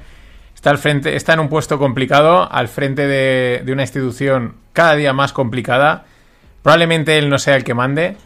[0.55, 4.95] está al frente, está en un puesto complicado, al frente de, de una institución cada
[4.95, 6.05] día más complicada.
[6.63, 8.17] Probablemente él no sea el que mande.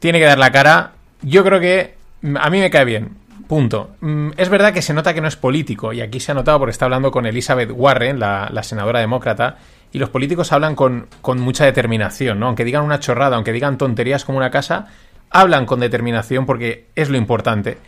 [0.00, 0.94] Tiene que dar la cara.
[1.22, 1.94] Yo creo que
[2.36, 3.27] a mí me cae bien.
[3.48, 3.96] Punto.
[4.00, 6.58] Mm, Es verdad que se nota que no es político, y aquí se ha notado
[6.58, 9.56] porque está hablando con Elizabeth Warren, la, senadora demócrata,
[9.90, 12.46] y los políticos hablan con, con mucha determinación, ¿no?
[12.46, 14.88] Aunque digan una chorrada, aunque digan tonterías como una casa,
[15.30, 17.78] hablan con determinación porque es lo importante.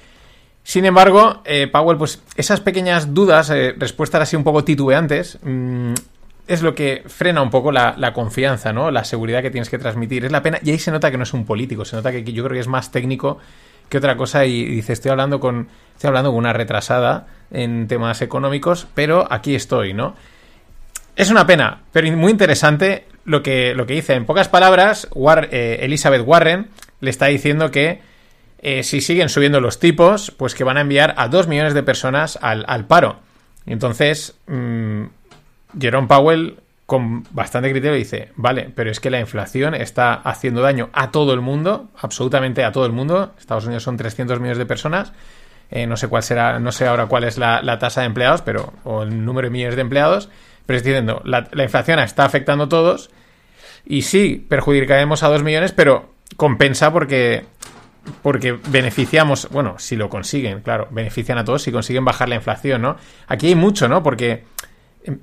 [0.62, 5.92] Sin embargo, eh, Powell, pues esas pequeñas dudas, eh, respuestas así un poco titubeantes, mm,
[6.46, 8.90] es lo que frena un poco la confianza, ¿no?
[8.90, 10.24] La seguridad que tienes que transmitir.
[10.24, 12.24] Es la pena, y ahí se nota que no es un político, se nota que
[12.24, 13.38] yo creo que es más técnico
[13.90, 18.22] que otra cosa y dice, estoy hablando con estoy hablando con una retrasada en temas
[18.22, 20.14] económicos, pero aquí estoy, ¿no?
[21.14, 24.14] Es una pena, pero muy interesante lo que, lo que dice.
[24.14, 25.08] En pocas palabras,
[25.50, 26.68] eh, Elizabeth Warren
[27.00, 28.00] le está diciendo que
[28.62, 31.82] eh, si siguen subiendo los tipos, pues que van a enviar a dos millones de
[31.82, 33.20] personas al, al paro.
[33.66, 35.04] Entonces, mm,
[35.78, 36.60] Jerome Powell,
[36.90, 41.32] con bastante criterio, dice, vale, pero es que la inflación está haciendo daño a todo
[41.34, 43.32] el mundo, absolutamente a todo el mundo.
[43.38, 45.12] Estados Unidos son 300 millones de personas.
[45.70, 48.72] Eh, no sé cuál será, no sé ahora cuál es la, tasa de empleados, pero,
[48.82, 50.30] o el número de millones de empleados,
[50.66, 53.10] pero estoy diciendo, la, la inflación está afectando a todos
[53.86, 57.44] y sí, perjudicaremos a dos millones, pero compensa porque
[58.22, 62.82] porque beneficiamos, bueno, si lo consiguen, claro, benefician a todos si consiguen bajar la inflación,
[62.82, 62.96] ¿no?
[63.28, 64.02] Aquí hay mucho, ¿no?
[64.02, 64.42] Porque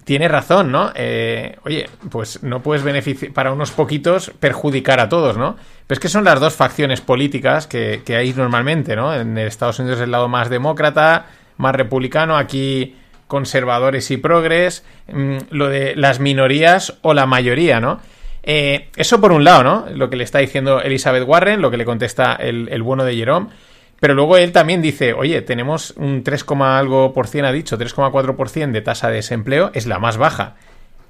[0.04, 0.92] tiene razón, ¿no?
[0.96, 5.56] Eh, oye, pues no puedes beneficiar para unos poquitos perjudicar a todos, ¿no?
[5.86, 9.14] Pero es que son las dos facciones políticas que, que hay normalmente, ¿no?
[9.14, 12.96] En Estados Unidos es el lado más demócrata, más republicano, aquí
[13.28, 18.00] conservadores y progres, mm, lo de las minorías o la mayoría, ¿no?
[18.44, 19.86] Eh, eso por un lado, ¿no?
[19.94, 23.16] Lo que le está diciendo Elizabeth Warren, lo que le contesta el, el bueno de
[23.16, 23.50] Jerome.
[24.00, 28.72] Pero luego él también dice, oye, tenemos un 3, algo por cien, ha dicho, 3,4%
[28.72, 30.56] de tasa de desempleo, es la más baja.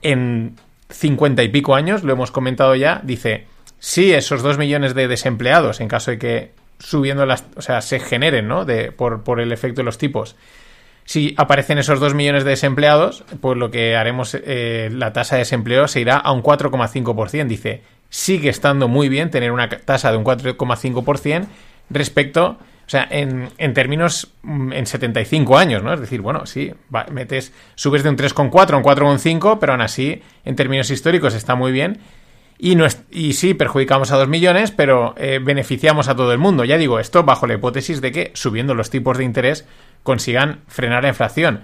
[0.01, 0.55] En
[0.89, 3.47] 50 y pico años, lo hemos comentado ya, dice,
[3.79, 7.99] sí, esos 2 millones de desempleados, en caso de que subiendo las, o sea, se
[7.99, 8.63] generen, ¿no?
[8.63, 10.35] De, por, por el efecto de los tipos.
[11.03, 15.41] Si aparecen esos 2 millones de desempleados, pues lo que haremos, eh, la tasa de
[15.41, 17.47] desempleo se irá a un 4,5%.
[17.47, 21.47] Dice, sigue estando muy bien tener una tasa de un 4,5%
[21.89, 22.57] respecto,
[22.87, 25.93] o sea, en, en términos, mm, en 75 años, ¿no?
[25.93, 26.71] Es decir, bueno, sí,
[27.11, 31.55] metes, subes de un 3,4 a un 4,5, pero aún así, en términos históricos está
[31.55, 31.99] muy bien.
[32.59, 36.39] Y, no es- y sí, perjudicamos a 2 millones, pero eh, beneficiamos a todo el
[36.39, 36.63] mundo.
[36.63, 39.67] Ya digo, esto bajo la hipótesis de que subiendo los tipos de interés
[40.03, 41.63] consigan frenar la inflación.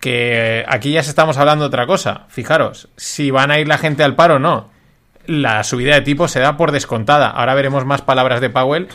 [0.00, 2.24] Que aquí ya se estamos hablando de otra cosa.
[2.28, 4.70] Fijaros, si van a ir la gente al paro o no.
[5.26, 7.28] La subida de tipos se da por descontada.
[7.30, 8.88] Ahora veremos más palabras de Powell.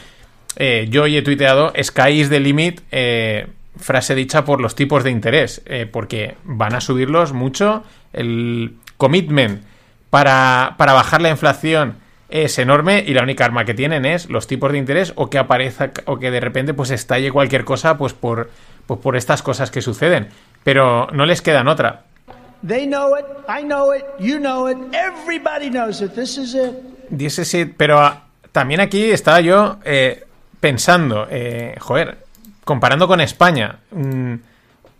[0.55, 3.47] Eh, yo hoy he tuiteado Sky is the limit, eh,
[3.77, 7.83] frase dicha por los tipos de interés, eh, porque van a subirlos mucho.
[8.13, 9.63] El commitment
[10.09, 11.97] para, para bajar la inflación
[12.29, 15.37] es enorme y la única arma que tienen es los tipos de interés o que
[15.37, 18.51] aparezca o que de repente pues estalle cualquier cosa pues por
[18.85, 20.29] pues por estas cosas que suceden,
[20.63, 22.05] pero no les quedan otra.
[22.67, 26.13] They know it, I know it, you know it, everybody knows it.
[26.13, 26.71] This is it.
[27.09, 30.23] Dice sí, pero ah, también aquí estaba yo eh,
[30.59, 32.17] pensando, eh, joder,
[32.63, 34.33] comparando con España, mm,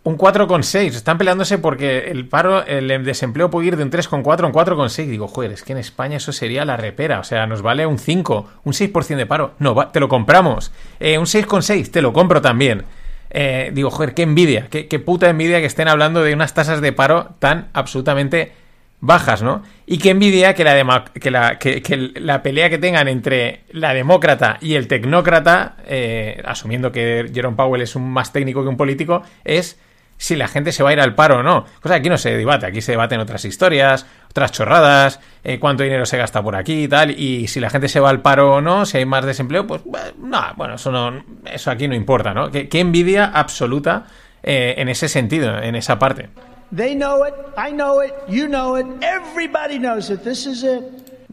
[0.02, 0.96] un 4,6.
[0.96, 5.10] Están peleándose porque el paro, el desempleo puede ir de un 3,4 a un 4,6.
[5.10, 7.20] Digo, joder, es que en España eso sería la repera.
[7.20, 9.52] O sea, nos vale un 5, un 6% de paro.
[9.58, 10.72] No, va- te lo compramos.
[11.00, 12.84] Eh, un 6,6, te lo compro también.
[13.32, 16.80] Eh, digo, joder, qué envidia, qué, qué puta envidia que estén hablando de unas tasas
[16.80, 18.52] de paro tan absolutamente
[19.00, 19.62] bajas, ¿no?
[19.86, 23.94] Y qué envidia que la, que la, que- que la pelea que tengan entre la
[23.94, 28.76] demócrata y el tecnócrata, eh, asumiendo que Jerome Powell es un más técnico que un
[28.76, 29.78] político, es
[30.18, 31.64] si la gente se va a ir al paro o no.
[31.80, 35.82] Cosa que aquí no se debate, aquí se debaten otras historias, otras chorradas, eh, cuánto
[35.82, 38.56] dinero se gasta por aquí y tal, y si la gente se va al paro
[38.56, 39.80] o no, si hay más desempleo, pues
[40.18, 42.50] no, bueno, eso, no, eso aquí no importa, ¿no?
[42.50, 44.04] Qué, qué envidia absoluta
[44.42, 46.28] eh, en ese sentido, en esa parte.
[46.74, 50.22] They know it, I know it, you know it, everybody knows it.
[50.22, 50.82] This is it.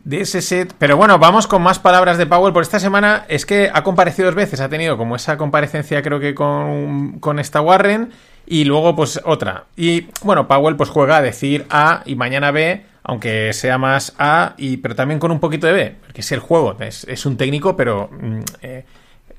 [0.04, 0.74] De ese set.
[0.80, 2.54] Pero bueno, vamos con más palabras de Powell.
[2.54, 4.62] Por esta semana es que ha comparecido dos veces.
[4.62, 8.12] Ha tenido como esa comparecencia, creo que con, con esta Warren.
[8.46, 9.66] Y luego, pues otra.
[9.76, 12.86] Y bueno, Powell pues juega a decir A y mañana B.
[13.04, 15.96] Aunque sea más A, y, pero también con un poquito de B.
[16.02, 16.76] Porque es el juego.
[16.80, 18.10] Es, es un técnico, pero.
[18.12, 18.86] mm, eh,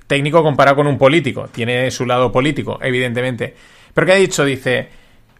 [0.07, 1.49] técnico comparado con un político.
[1.51, 3.55] Tiene su lado político, evidentemente.
[3.94, 4.44] Pero ¿qué ha dicho?
[4.44, 4.97] Dice.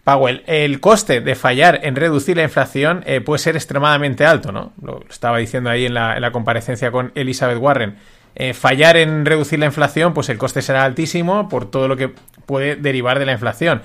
[0.09, 4.73] Powell, el coste de fallar en reducir la inflación eh, puede ser extremadamente alto, ¿no?
[4.81, 7.97] Lo estaba diciendo ahí en la, en la comparecencia con Elizabeth Warren.
[8.35, 12.11] Eh, fallar en reducir la inflación, pues el coste será altísimo por todo lo que
[12.47, 13.83] puede derivar de la inflación.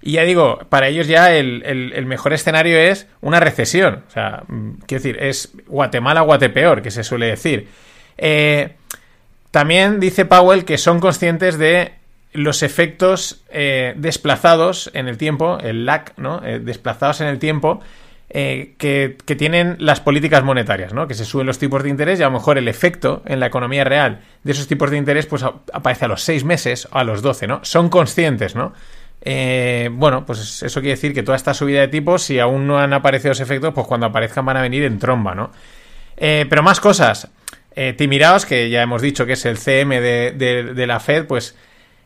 [0.00, 4.04] Y ya digo, para ellos ya el mejor escenario es una recesión.
[4.06, 7.66] O sea, mm, quiero decir, es Guatemala, Guatepeor, que se suele decir.
[8.16, 8.76] Eh,
[9.50, 11.94] también dice Powell que son conscientes de
[12.34, 16.44] los efectos eh, desplazados en el tiempo, el lag, ¿no?
[16.44, 17.80] Eh, desplazados en el tiempo,
[18.28, 21.06] eh, que, tienen las políticas monetarias, ¿no?
[21.06, 23.46] Que se suben los tipos de interés y a lo mejor el efecto en la
[23.46, 27.04] economía real de esos tipos de interés pues aparece a los seis meses o a
[27.04, 27.60] los 12, ¿no?
[27.62, 28.74] Son conscientes, ¿no?
[29.92, 32.92] Bueno, pues eso quiere decir que toda esta subida de tipos, si aún no han
[32.92, 35.50] aparecido esos efectos, pues cuando aparezcan van a venir en tromba, ¿no?
[36.16, 37.30] Pero más cosas.
[37.76, 41.56] Eh, Timiraos, que ya hemos dicho que es el CM de la Fed, pues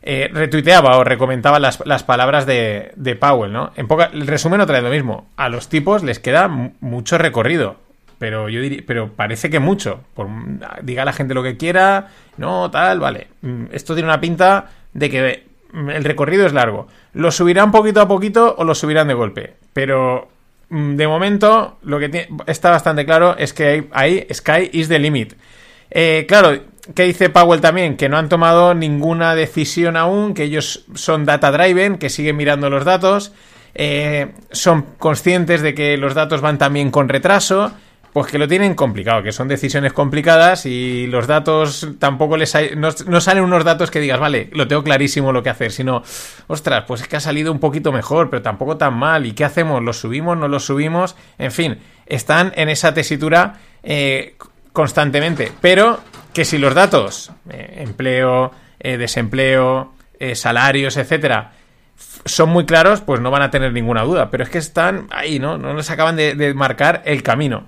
[0.01, 3.71] eh, retuiteaba o recomentaba las, las palabras de, de Powell, ¿no?
[3.75, 5.27] En poca, el resumen otra vez lo mismo.
[5.37, 7.75] A los tipos les queda mu- mucho recorrido.
[8.17, 10.01] Pero yo diría, pero parece que mucho.
[10.13, 10.27] Por-
[10.81, 13.27] diga la gente lo que quiera, no, tal, vale.
[13.41, 15.43] Mm, Esto tiene una pinta de que
[15.73, 16.87] mm, el recorrido es largo.
[17.13, 19.53] Lo subirán poquito a poquito o lo subirán de golpe.
[19.73, 20.27] Pero
[20.69, 25.35] mm, de momento lo que está bastante claro es que ahí sky is the limit.
[25.91, 26.57] Eh, claro,
[26.95, 27.97] ¿qué dice Powell también?
[27.97, 32.69] Que no han tomado ninguna decisión aún, que ellos son data driven, que siguen mirando
[32.69, 33.33] los datos,
[33.75, 37.71] eh, son conscientes de que los datos van también con retraso,
[38.13, 42.71] pues que lo tienen complicado, que son decisiones complicadas y los datos tampoco les hay,
[42.75, 46.03] no, salen unos datos que digas, vale, lo tengo clarísimo lo que hacer, sino,
[46.47, 49.45] ostras, pues es que ha salido un poquito mejor, pero tampoco tan mal, ¿y qué
[49.45, 49.83] hacemos?
[49.83, 50.37] ¿Lo subimos?
[50.37, 51.15] ¿No lo subimos?
[51.37, 51.77] En fin,
[52.07, 54.35] están en esa tesitura eh,
[54.73, 55.99] constantemente, pero
[56.33, 61.53] que si los datos, eh, empleo, eh, desempleo, eh, salarios, etcétera,
[62.25, 64.29] son muy claros, pues no van a tener ninguna duda.
[64.29, 65.57] Pero es que están ahí, ¿no?
[65.57, 67.67] No les acaban de, marcar el camino.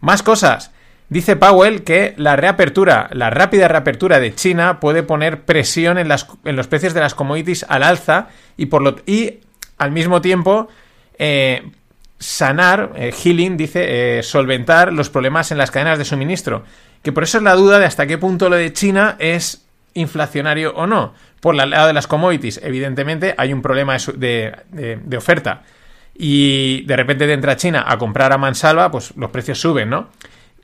[0.00, 0.72] Más cosas.
[1.08, 6.28] Dice Powell que la reapertura, la rápida reapertura de China puede poner presión en, las,
[6.44, 9.40] en los precios de las commodities al alza y, por lo, y
[9.76, 10.68] al mismo tiempo
[12.18, 16.64] sanar, healing, dice, solventar los problemas en las cadenas de suministro.
[17.02, 20.72] Que por eso es la duda de hasta qué punto lo de China es inflacionario
[20.74, 21.14] o no.
[21.40, 25.62] Por el lado de las commodities, evidentemente hay un problema de, de- oferta.
[26.14, 30.08] Y de repente te entra China a comprar a mansalva, pues los precios suben, ¿no?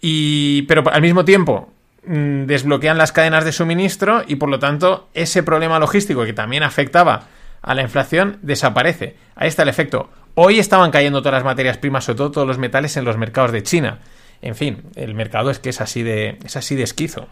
[0.02, 1.72] Y, pero al mismo tiempo
[2.06, 6.62] mm, desbloquean las cadenas de suministro y por lo tanto ese problema logístico que también
[6.62, 7.28] afectaba
[7.62, 9.16] a la inflación desaparece.
[9.34, 10.10] Ahí está el efecto.
[10.34, 13.52] Hoy estaban cayendo todas las materias primas, sobre todo todos los metales en los mercados
[13.52, 14.00] de China.
[14.42, 17.26] En fin, el mercado es que es así de, es así de esquizo.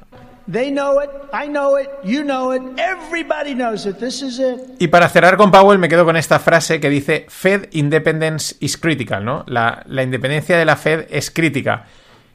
[4.78, 8.76] Y para cerrar con Powell me quedo con esta frase que dice Fed independence is
[8.76, 9.44] critical, ¿no?
[9.46, 11.84] La, la independencia de la Fed es crítica.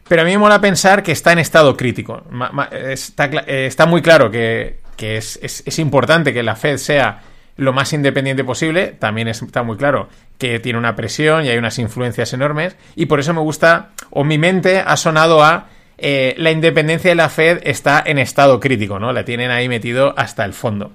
[0.08, 2.24] Pero a mí me mola pensar que está en estado crítico.
[2.32, 6.56] Ma- ma- está, eh, está muy claro que, que es, es- es importante que la
[6.56, 7.22] Fed sea
[7.58, 8.88] lo más independiente posible.
[8.98, 10.10] También es- está muy claro
[10.40, 12.76] que tiene una presión y hay unas influencias enormes.
[12.96, 15.68] Y por eso me gusta, o mi mente ha sonado a
[16.00, 19.12] eh, la independencia de la Fed está en estado crítico, ¿no?
[19.12, 20.94] La tienen ahí metido hasta el fondo.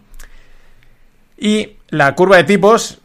[1.37, 2.99] Y la curva de tipos,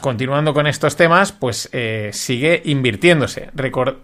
[0.00, 3.50] continuando con estos temas, pues eh, sigue invirtiéndose.
[3.54, 3.96] Record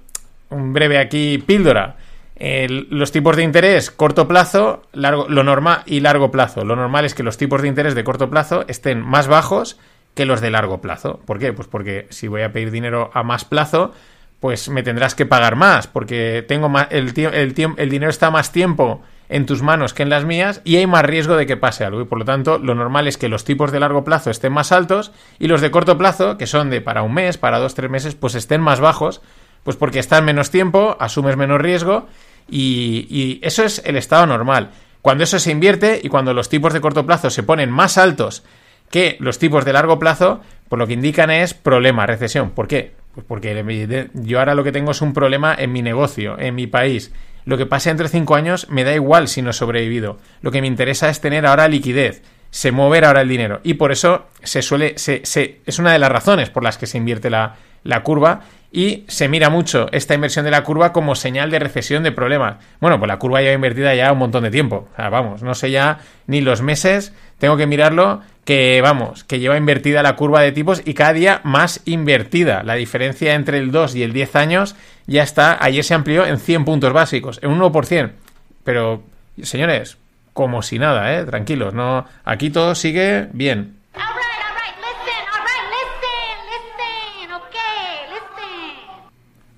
[0.50, 1.96] un breve aquí píldora.
[2.38, 6.66] los tipos de interés corto plazo, largo, lo normal y largo plazo.
[6.66, 9.78] Lo normal es que los tipos de interés de corto plazo estén más bajos
[10.18, 11.20] que los de largo plazo.
[11.26, 11.52] ¿Por qué?
[11.52, 13.92] Pues porque si voy a pedir dinero a más plazo,
[14.40, 19.00] pues me tendrás que pagar más, porque tengo más, el, el, dinero está más tiempo
[19.28, 22.00] en tus manos que en las mías y hay más riesgo de que pase algo.
[22.00, 24.72] Y por lo tanto, lo normal es que los tipos de largo plazo estén más
[24.72, 27.88] altos y los de corto plazo, que son de para un mes, para dos, tres
[27.88, 29.22] meses, pues estén más bajos,
[29.62, 32.08] pues porque están menos tiempo, asumes menos riesgo
[32.48, 34.70] y eso es el estado normal.
[35.00, 38.42] Cuando eso se invierte y cuando los tipos de corto plazo se ponen más altos
[38.90, 42.50] que los tipos de largo plazo, pues lo que indican es problema, recesión.
[42.50, 42.92] ¿Por qué?
[43.14, 46.66] Pues porque yo ahora lo que tengo es un problema en mi negocio, en mi
[46.66, 47.12] país.
[47.44, 50.18] Lo que pase entre cinco años me da igual si no he sobrevivido.
[50.42, 53.60] Lo que me interesa es tener ahora liquidez, se mover ahora el dinero.
[53.62, 57.30] Y por eso se suele, es una de las razones por las que se invierte
[57.30, 61.58] la, la curva y se mira mucho esta inversión de la curva como señal de
[61.58, 62.56] recesión de problemas.
[62.80, 64.88] Bueno, pues la curva ya invertida ya un montón de tiempo.
[64.92, 69.40] O sea, vamos, no sé ya ni los meses, tengo que mirarlo que vamos, que
[69.40, 72.62] lleva invertida la curva de tipos y cada día más invertida.
[72.62, 74.76] La diferencia entre el 2 y el 10 años
[75.06, 78.10] ya está, ayer se amplió en 100 puntos básicos, en un 1%.
[78.64, 79.02] Pero,
[79.42, 79.96] señores,
[80.38, 81.24] como si nada, ¿eh?
[81.24, 83.74] Tranquilos, no, aquí todo sigue bien.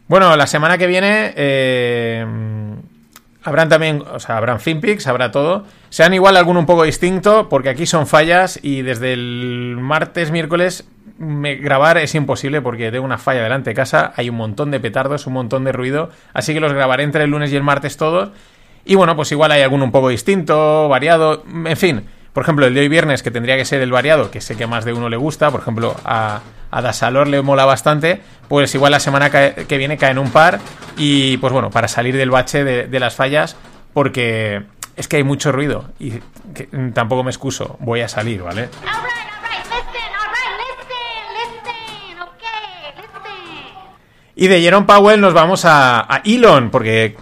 [0.09, 2.25] Bueno, la semana que viene eh,
[3.43, 5.67] habrán también, o sea, habrán FinPix, habrá todo.
[5.91, 10.89] Sean igual alguno un poco distinto, porque aquí son fallas y desde el martes, miércoles,
[11.19, 14.81] me, grabar es imposible porque tengo una falla delante de casa, hay un montón de
[14.81, 17.99] petardos, un montón de ruido, así que los grabaré entre el lunes y el martes
[17.99, 18.31] todos.
[18.85, 22.05] Y bueno, pues igual hay alguno un poco distinto, variado, en fin.
[22.33, 24.65] Por ejemplo, el de hoy viernes, que tendría que ser el variado, que sé que
[24.65, 28.75] a más de uno le gusta, por ejemplo, a, a Dasalor le mola bastante, pues
[28.75, 30.61] igual la semana que viene caen un par
[30.97, 33.57] y pues bueno, para salir del bache de, las fallas,
[33.93, 34.63] porque
[34.97, 36.21] es que hay mucho ruido y
[36.95, 38.69] tampoco me excuso, voy a salir, ¿vale?
[44.37, 47.17] Y de Jerome Powell nos vamos a, a Elon, porque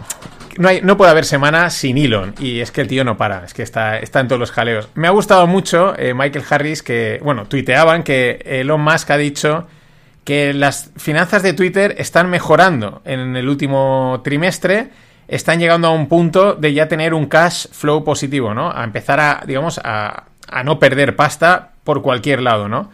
[0.59, 2.35] no, hay, no puede haber semana sin Elon.
[2.37, 4.89] Y es que el tío no para, es que está, está en todos los jaleos.
[4.93, 9.67] Me ha gustado mucho eh, Michael Harris que, bueno, tuiteaban que Elon Musk ha dicho
[10.25, 14.89] que las finanzas de Twitter están mejorando en el último trimestre.
[15.29, 18.69] Están llegando a un punto de ya tener un cash flow positivo, ¿no?
[18.69, 22.91] A empezar a, digamos, a, a no perder pasta por cualquier lado, ¿no?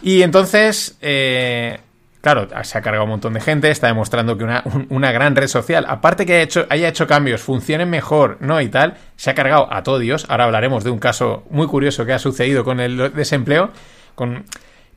[0.00, 1.80] Y entonces, eh,
[2.20, 4.44] Claro, se ha cargado un montón de gente, está demostrando que
[4.90, 8.60] una, gran red social, aparte que haya hecho, haya hecho cambios, funcione mejor, ¿no?
[8.60, 10.26] Y tal, se ha cargado a todo Dios.
[10.28, 13.70] Ahora hablaremos de un caso muy curioso que ha sucedido con el desempleo,
[14.14, 14.44] con...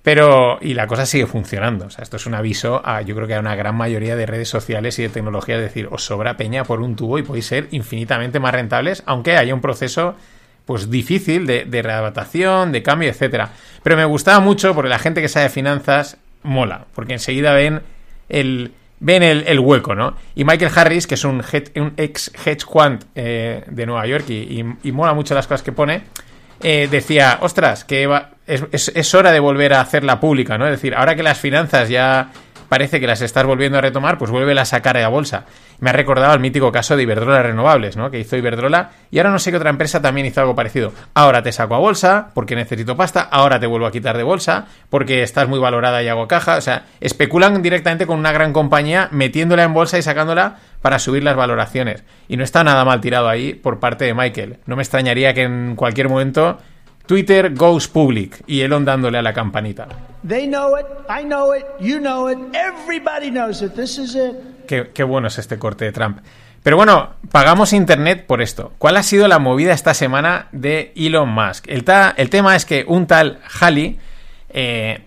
[0.01, 1.85] Pero, y la cosa sigue funcionando.
[1.85, 4.25] O sea, esto es un aviso a, yo creo que a una gran mayoría de
[4.25, 7.45] redes sociales y de tecnología, es decir, os sobra peña por un tubo y podéis
[7.45, 10.15] ser infinitamente más rentables, aunque haya un proceso
[10.65, 13.51] pues difícil de, de readaptación, de cambio, etcétera.
[13.81, 17.81] Pero me gustaba mucho porque la gente que sabe finanzas mola, porque enseguida ven
[18.29, 20.15] el, ven el, hueco, ¿no?
[20.35, 21.43] Y Michael Harris, que es un,
[21.97, 26.03] ex hedge quant eh, de Nueva York y, y, mola mucho las cosas que pone,
[26.61, 28.09] eh, decía, ostras, que
[28.47, 30.65] es, es, hora de volver a hacerla pública, ¿no?
[30.65, 32.31] Es decir, ahora que las finanzas ya
[32.73, 35.45] parece que las estás volviendo a retomar, pues vuelve a sacar a bolsa.
[35.79, 38.09] Me ha recordado el mítico caso de Iberdrola Renovables, ¿no?
[38.09, 40.91] Que hizo Iberdrola y ahora no sé qué otra empresa también hizo algo parecido.
[41.13, 44.65] Ahora te saco a bolsa porque necesito pasta, ahora te vuelvo a quitar de bolsa
[44.89, 46.57] porque estás muy valorada y hago caja.
[46.57, 51.23] O sea, especulan directamente con una gran compañía metiéndola en bolsa y sacándola para subir
[51.23, 52.03] las valoraciones.
[52.27, 54.57] Y no está nada mal tirado ahí por parte de Michael.
[54.65, 56.57] No me extrañaría que en cualquier momento
[57.05, 59.87] Twitter goes public y Elon dándole a la campanita.
[60.25, 63.73] They know it, I know it, you know it, everybody knows it.
[63.73, 64.65] This is it.
[64.67, 66.19] Qué, qué bueno es este corte de Trump.
[66.63, 68.71] Pero bueno, pagamos internet por esto.
[68.77, 71.67] ¿Cuál ha sido la movida esta semana de Elon Musk?
[71.67, 73.99] El, ta, el tema es que un tal Halley
[74.47, 75.01] eh,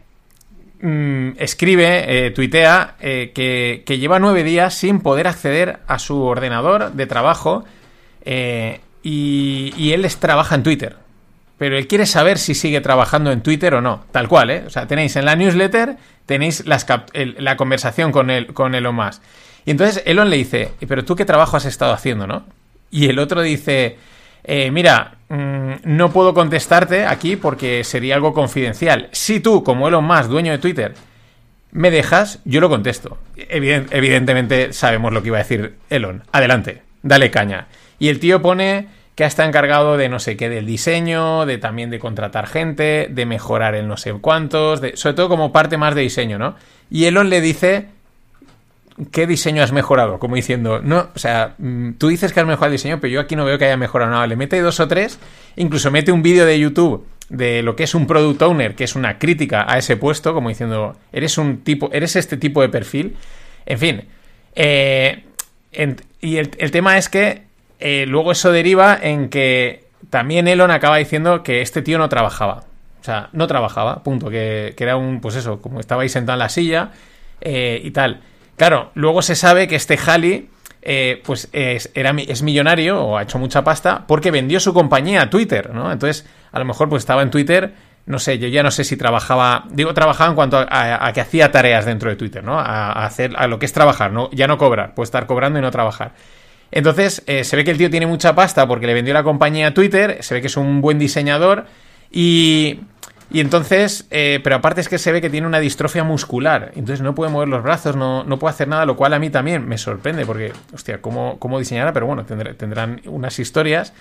[0.82, 6.20] mm, escribe, eh, tuitea, eh, que, que, lleva nueve días sin poder acceder a su
[6.20, 7.64] ordenador de trabajo
[8.22, 11.06] y, y él trabaja en Twitter
[11.59, 14.05] pero él quiere saber si sigue trabajando en Twitter o no.
[14.13, 14.65] Tal cual, ¿eh?
[14.67, 15.97] O sea, tenéis en la newsletter,
[16.27, 16.65] tenéis
[17.13, 19.23] el, la conversación con, él, con Elon Musk.
[19.65, 22.45] Y entonces Elon le dice, pero tú qué trabajo has estado haciendo, ¿no?
[22.91, 23.97] Y el otro dice,
[24.45, 29.09] eh, mira, mmm, no puedo contestarte aquí porque sería algo confidencial.
[29.13, 30.95] Si tú, como Elon Musk, dueño de Twitter,
[31.73, 33.19] me dejas, yo lo contesto.
[33.37, 36.23] Evident, evidentemente sabemos lo que iba a decir Elon.
[36.33, 36.83] Adelante.
[37.03, 37.67] dale caña.
[37.99, 41.91] Y el tío pone que está encargado de no sé qué del diseño, de también
[41.91, 46.03] de contratar gente, de mejorar el no sé cuántos, sobre todo como parte más de
[46.03, 46.55] diseño, ¿no?
[46.91, 47.89] Y Elon le dice
[49.11, 50.19] ¿qué diseño has mejorado?
[50.19, 53.21] Como diciendo, no, o sea, mm, tú dices que has mejorado el diseño, pero yo
[53.21, 54.27] aquí no veo que haya mejorado nada.
[54.27, 55.19] Le mete dos o tres,
[55.57, 58.95] incluso mete un vídeo de YouTube de lo que es un product owner, que es
[58.95, 63.17] una crítica a ese puesto, como diciendo, eres un tipo, eres este tipo de perfil.
[63.67, 64.05] En fin.
[64.55, 65.25] Eh,
[66.21, 67.43] y el, tema es que
[67.79, 72.64] eh, luego eso deriva en que también Elon acaba diciendo que este tío no trabajaba.
[73.01, 74.31] O sea, no trabajaba, punto.
[74.31, 76.91] Que, era un, pues eso, como estaba ahí sentado en la silla
[77.41, 78.20] eh, y tal.
[78.57, 80.49] Claro, luego se sabe que este Halley,
[81.24, 85.74] pues es, es millonario o ha hecho mucha pasta porque vendió su compañía a Twitter,
[85.74, 85.93] ¿no?
[85.93, 87.74] Entonces, a lo mejor pues estaba en Twitter
[88.07, 91.51] no sé, yo ya no sé si trabajaba, digo trabajaba en cuanto a, que hacía
[91.51, 92.59] tareas dentro de Twitter, ¿no?
[92.59, 94.31] A, hacer a lo que es trabajar, ¿no?
[94.31, 96.12] Ya no cobrar, puede estar cobrando y no trabajar.
[96.71, 99.69] Entonces, eh, se ve que el tío tiene mucha pasta porque le vendió la compañía
[99.69, 101.67] a Twitter, se ve que es un buen diseñador
[102.11, 102.81] y...
[103.29, 107.01] Y entonces, eh, pero aparte es que se ve que tiene una distrofia muscular, entonces
[107.01, 109.67] no puede mover los brazos, no, no puede hacer nada, lo cual a mí también
[109.67, 111.93] me sorprende, porque, hostia, ¿cómo, cómo diseñará?
[111.93, 113.93] Pero bueno, tendrán unas historias.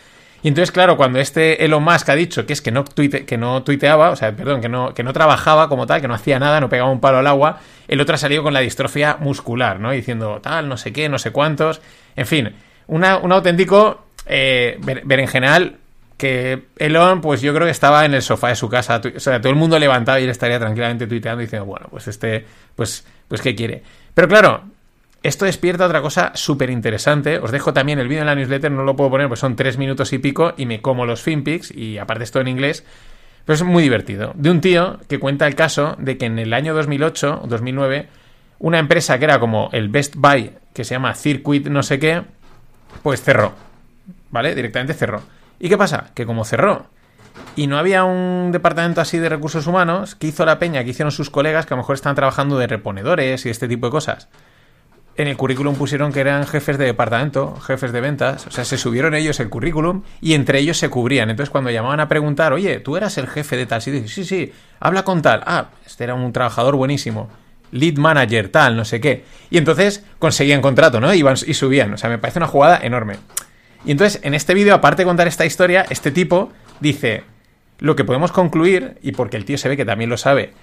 [0.43, 3.63] Y entonces, claro, cuando este Elon Musk ha dicho que es que no, que no
[3.63, 6.61] tuiteaba, o sea, perdón, que no, que no trabajaba como tal, que no hacía nada,
[6.61, 9.89] no pegaba un palo al agua, el otro ha salido con la distrofia muscular, ¿no?
[9.89, 11.82] Diciendo tal, no sé qué, no sé cuántos.
[12.16, 12.53] En fin,
[12.88, 14.80] un auténtico eh,
[15.28, 15.78] general
[16.18, 19.41] que Elon, pues yo creo que estaba en el sofá de su casa, o sea,
[19.41, 22.45] todo el mundo levantaba y él estaría tranquilamente tuiteando diciendo, bueno, pues este,
[22.76, 23.84] pues, pues, ¿qué quiere?
[24.13, 24.63] Pero claro,
[25.24, 27.39] esto despierta otra cosa súper interesante.
[27.39, 29.78] Os dejo también el vídeo en la newsletter, no lo puedo poner porque son tres
[29.78, 32.86] minutos y pico y me como los finpics y aparte esto en inglés.
[33.43, 34.32] Pero es muy divertido.
[34.36, 38.07] De un tío que cuenta el caso de que en el año 2008 o 2009
[38.59, 42.21] una empresa que era como el Best Buy, que se llama Circuit no sé qué,
[43.01, 43.53] pues cerró.
[44.30, 44.53] ¿Vale?
[44.53, 45.23] Directamente cerró.
[45.59, 46.11] ¿Y qué pasa?
[46.13, 46.88] Que como cerró
[47.55, 50.84] y no había un departamento así de recursos humanos, ¿qué hizo la peña?
[50.84, 53.88] que hicieron sus colegas que a lo mejor están trabajando de reponedores y este tipo
[53.88, 54.30] de cosas?
[55.17, 58.78] en el currículum pusieron que eran jefes de departamento, jefes de ventas, o sea, se
[58.78, 61.30] subieron ellos el currículum y entre ellos se cubrían.
[61.30, 64.51] Entonces, cuando llamaban a preguntar, oye, tú eras el jefe de tal sitio, sí, sí,
[64.80, 67.30] habla con tal, ah, este era un trabajador buenísimo,
[67.76, 69.23] lead manager, tal, no sé qué.
[69.49, 71.13] Y entonces conseguían contrato, ¿no?
[71.13, 73.17] Iban y subían, o sea, me parece una jugada enorme.
[73.86, 77.23] Y entonces, en este vídeo, aparte de contar esta historia, este tipo dice,
[77.80, 80.53] lo que podemos concluir, y porque el tío se ve que también lo sabe,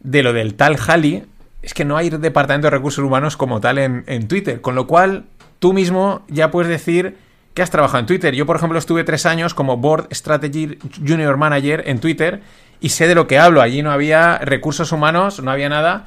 [0.00, 1.24] de lo del tal Halley
[1.62, 5.24] es que no hay departamento de recursos humanos como tal en, Twitter, con lo cual
[5.58, 7.16] tú mismo ya puedes decir
[7.52, 8.34] que has trabajado en Twitter.
[8.34, 12.40] Yo, por ejemplo, estuve tres años como Board Strategy Junior Manager en Twitter
[12.80, 13.60] y sé de lo que hablo.
[13.60, 16.06] Allí no había recursos humanos, no había nada.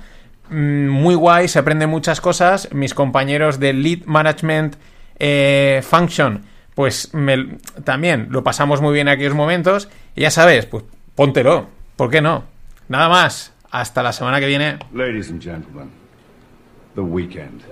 [0.54, 2.70] Mm, muy guay, se aprenden muchas cosas.
[2.72, 4.76] Mis compañeros de Lead Management
[5.18, 6.44] eh, Function,
[6.76, 7.12] pues
[7.84, 9.90] también lo pasamos muy bien en aquellos momentos.
[10.16, 10.84] Y ya sabes, pues
[11.16, 11.70] póntelo.
[11.96, 12.44] ¿Por qué no?
[12.88, 13.52] Nada más.
[13.72, 14.78] Hasta la semana que viene.
[14.94, 15.90] Ladies and gentlemen,
[16.94, 17.64] the weekend.